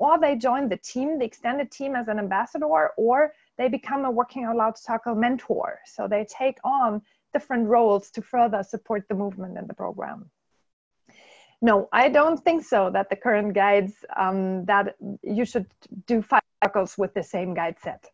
or 0.00 0.18
they 0.18 0.34
join 0.34 0.68
the 0.68 0.78
team, 0.78 1.18
the 1.18 1.26
extended 1.26 1.70
team 1.70 1.94
as 1.94 2.08
an 2.08 2.18
ambassador, 2.18 2.88
or 2.96 3.34
they 3.58 3.68
become 3.68 4.06
a 4.06 4.10
Working 4.10 4.44
Out 4.44 4.56
Loud 4.56 4.78
Circle 4.78 5.14
mentor. 5.14 5.78
So 5.84 6.08
they 6.08 6.24
take 6.24 6.58
on 6.64 7.02
different 7.34 7.68
roles 7.68 8.10
to 8.12 8.22
further 8.22 8.62
support 8.62 9.04
the 9.08 9.14
movement 9.14 9.58
and 9.58 9.68
the 9.68 9.74
program. 9.74 10.30
No, 11.60 11.90
I 11.92 12.08
don't 12.08 12.42
think 12.42 12.64
so 12.64 12.88
that 12.90 13.10
the 13.10 13.16
current 13.16 13.52
guides 13.52 13.92
um, 14.16 14.64
that 14.64 14.96
you 15.22 15.44
should 15.44 15.66
do 16.06 16.22
five 16.22 16.48
circles 16.64 16.96
with 16.96 17.12
the 17.12 17.22
same 17.22 17.52
guide 17.52 17.76
set. 17.82 18.06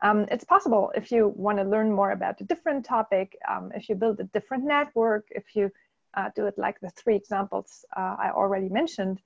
Um, 0.00 0.26
it's 0.30 0.44
possible 0.44 0.90
if 0.94 1.12
you 1.12 1.34
want 1.36 1.58
to 1.58 1.64
learn 1.64 1.92
more 1.92 2.12
about 2.12 2.40
a 2.40 2.44
different 2.44 2.86
topic, 2.86 3.36
um, 3.46 3.72
if 3.74 3.90
you 3.90 3.94
build 3.94 4.20
a 4.20 4.24
different 4.24 4.64
network, 4.64 5.26
if 5.30 5.54
you 5.54 5.70
uh, 6.14 6.30
do 6.34 6.46
it 6.46 6.56
like 6.56 6.80
the 6.80 6.90
three 6.90 7.16
examples 7.16 7.84
uh, 7.94 8.16
I 8.18 8.30
already 8.30 8.70
mentioned. 8.70 9.20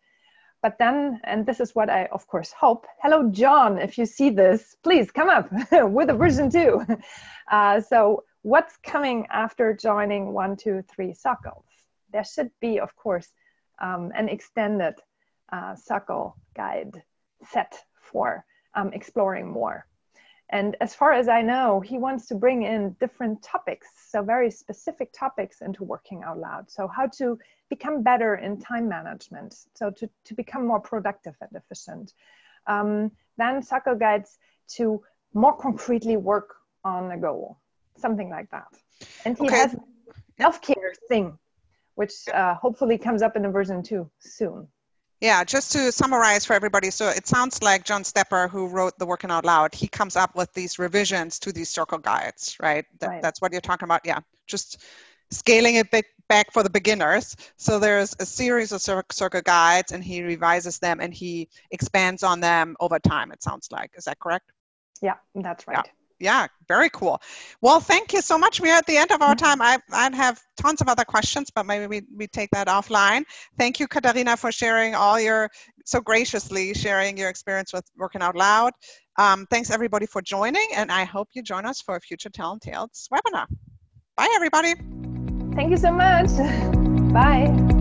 But 0.62 0.76
then, 0.78 1.20
and 1.24 1.46
this 1.46 1.58
is 1.60 1.74
what 1.74 1.88
I 1.88 2.06
of 2.06 2.26
course 2.26 2.52
hope. 2.52 2.86
Hello, 3.02 3.30
John, 3.30 3.78
if 3.78 3.96
you 3.96 4.04
see 4.04 4.30
this, 4.30 4.76
please 4.82 5.10
come 5.10 5.30
up 5.30 5.48
with 5.72 6.10
a 6.10 6.14
version 6.14 6.50
two. 6.50 6.84
Uh, 7.50 7.80
so, 7.80 8.22
what's 8.42 8.76
coming 8.76 9.26
after 9.28 9.74
joining 9.74 10.32
one, 10.32 10.54
two, 10.56 10.84
three 10.88 11.12
circles? 11.12 11.64
There 12.12 12.22
should 12.22 12.52
be, 12.60 12.78
of 12.78 12.94
course, 12.94 13.26
um, 13.80 14.12
an 14.14 14.28
extended 14.28 14.94
uh, 15.52 15.74
circle 15.74 16.36
guide 16.54 17.02
set 17.50 17.74
for 18.00 18.44
um, 18.76 18.92
exploring 18.92 19.48
more. 19.50 19.84
And 20.52 20.76
as 20.80 20.94
far 20.94 21.12
as 21.12 21.28
I 21.28 21.42
know, 21.42 21.80
he 21.80 21.96
wants 21.96 22.26
to 22.26 22.34
bring 22.34 22.64
in 22.64 22.96
different 23.00 23.40
topics, 23.42 23.86
so 24.08 24.20
very 24.22 24.50
specific 24.50 25.12
topics 25.12 25.60
into 25.60 25.84
working 25.84 26.24
out 26.24 26.38
loud. 26.38 26.68
So, 26.68 26.88
how 26.88 27.06
to 27.18 27.38
become 27.68 28.02
better 28.02 28.34
in 28.34 28.60
time 28.60 28.88
management, 28.88 29.54
so 29.74 29.90
to, 29.90 30.10
to 30.24 30.34
become 30.34 30.66
more 30.66 30.80
productive 30.80 31.36
and 31.40 31.50
efficient. 31.54 32.14
Um, 32.66 33.12
then, 33.38 33.62
circle 33.62 33.94
guides 33.94 34.38
to 34.76 35.02
more 35.34 35.56
concretely 35.56 36.16
work 36.16 36.56
on 36.84 37.12
a 37.12 37.16
goal, 37.16 37.58
something 37.96 38.28
like 38.28 38.50
that. 38.50 38.66
And 39.24 39.38
he 39.38 39.46
okay. 39.46 39.56
has 39.56 39.76
healthcare 40.40 40.96
thing, 41.08 41.38
which 41.94 42.28
uh, 42.34 42.54
hopefully 42.54 42.98
comes 42.98 43.22
up 43.22 43.36
in 43.36 43.44
a 43.44 43.50
version 43.50 43.84
two 43.84 44.10
soon. 44.18 44.66
Yeah, 45.20 45.44
just 45.44 45.72
to 45.72 45.92
summarize 45.92 46.46
for 46.46 46.54
everybody, 46.54 46.90
so 46.90 47.08
it 47.08 47.26
sounds 47.26 47.62
like 47.62 47.84
John 47.84 48.04
Stepper, 48.04 48.48
who 48.48 48.66
wrote 48.68 48.98
the 48.98 49.04
Working 49.04 49.30
Out 49.30 49.44
Loud, 49.44 49.74
he 49.74 49.86
comes 49.86 50.16
up 50.16 50.34
with 50.34 50.50
these 50.54 50.78
revisions 50.78 51.38
to 51.40 51.52
these 51.52 51.68
circle 51.68 51.98
guides, 51.98 52.56
right? 52.58 52.86
That, 53.00 53.10
right. 53.10 53.22
That's 53.22 53.42
what 53.42 53.52
you're 53.52 53.60
talking 53.60 53.84
about. 53.84 54.00
Yeah, 54.04 54.20
just 54.46 54.78
scaling 55.30 55.74
it 55.74 55.90
bit 55.90 56.06
back 56.28 56.50
for 56.52 56.62
the 56.62 56.70
beginners. 56.70 57.36
So 57.58 57.78
there's 57.78 58.16
a 58.18 58.24
series 58.24 58.72
of 58.72 58.80
circle 58.80 59.42
guides, 59.42 59.92
and 59.92 60.02
he 60.02 60.22
revises 60.22 60.78
them 60.78 61.00
and 61.00 61.12
he 61.12 61.50
expands 61.70 62.22
on 62.22 62.40
them 62.40 62.76
over 62.80 62.98
time. 62.98 63.30
It 63.30 63.42
sounds 63.42 63.70
like. 63.70 63.90
Is 63.96 64.04
that 64.04 64.18
correct? 64.20 64.50
Yeah, 65.02 65.16
that's 65.34 65.68
right. 65.68 65.82
Yeah 65.84 65.92
yeah, 66.20 66.46
very 66.68 66.90
cool. 66.90 67.20
Well, 67.62 67.80
thank 67.80 68.12
you 68.12 68.20
so 68.20 68.38
much. 68.38 68.60
We 68.60 68.70
are 68.70 68.76
at 68.76 68.86
the 68.86 68.96
end 68.96 69.10
of 69.10 69.22
our 69.22 69.34
mm-hmm. 69.34 69.60
time. 69.60 69.62
I, 69.62 69.78
I'd 69.92 70.14
have 70.14 70.40
tons 70.60 70.80
of 70.80 70.88
other 70.88 71.04
questions, 71.04 71.50
but 71.52 71.66
maybe 71.66 71.86
we, 71.86 72.02
we 72.14 72.26
take 72.26 72.50
that 72.52 72.68
offline. 72.68 73.24
Thank 73.58 73.80
you, 73.80 73.88
Katharina, 73.88 74.36
for 74.36 74.52
sharing 74.52 74.94
all 74.94 75.18
your, 75.18 75.50
so 75.84 76.00
graciously 76.00 76.74
sharing 76.74 77.16
your 77.16 77.30
experience 77.30 77.72
with 77.72 77.84
Working 77.96 78.22
Out 78.22 78.36
Loud. 78.36 78.72
Um, 79.18 79.46
thanks 79.50 79.70
everybody 79.70 80.06
for 80.06 80.22
joining, 80.22 80.66
and 80.76 80.92
I 80.92 81.04
hope 81.04 81.28
you 81.32 81.42
join 81.42 81.66
us 81.66 81.80
for 81.80 81.96
a 81.96 82.00
future 82.00 82.30
Talent 82.30 82.62
Tales 82.62 83.08
webinar. 83.12 83.46
Bye, 84.16 84.28
everybody. 84.34 84.74
Thank 85.54 85.70
you 85.70 85.76
so 85.78 85.92
much. 85.92 86.28
Bye. 87.12 87.79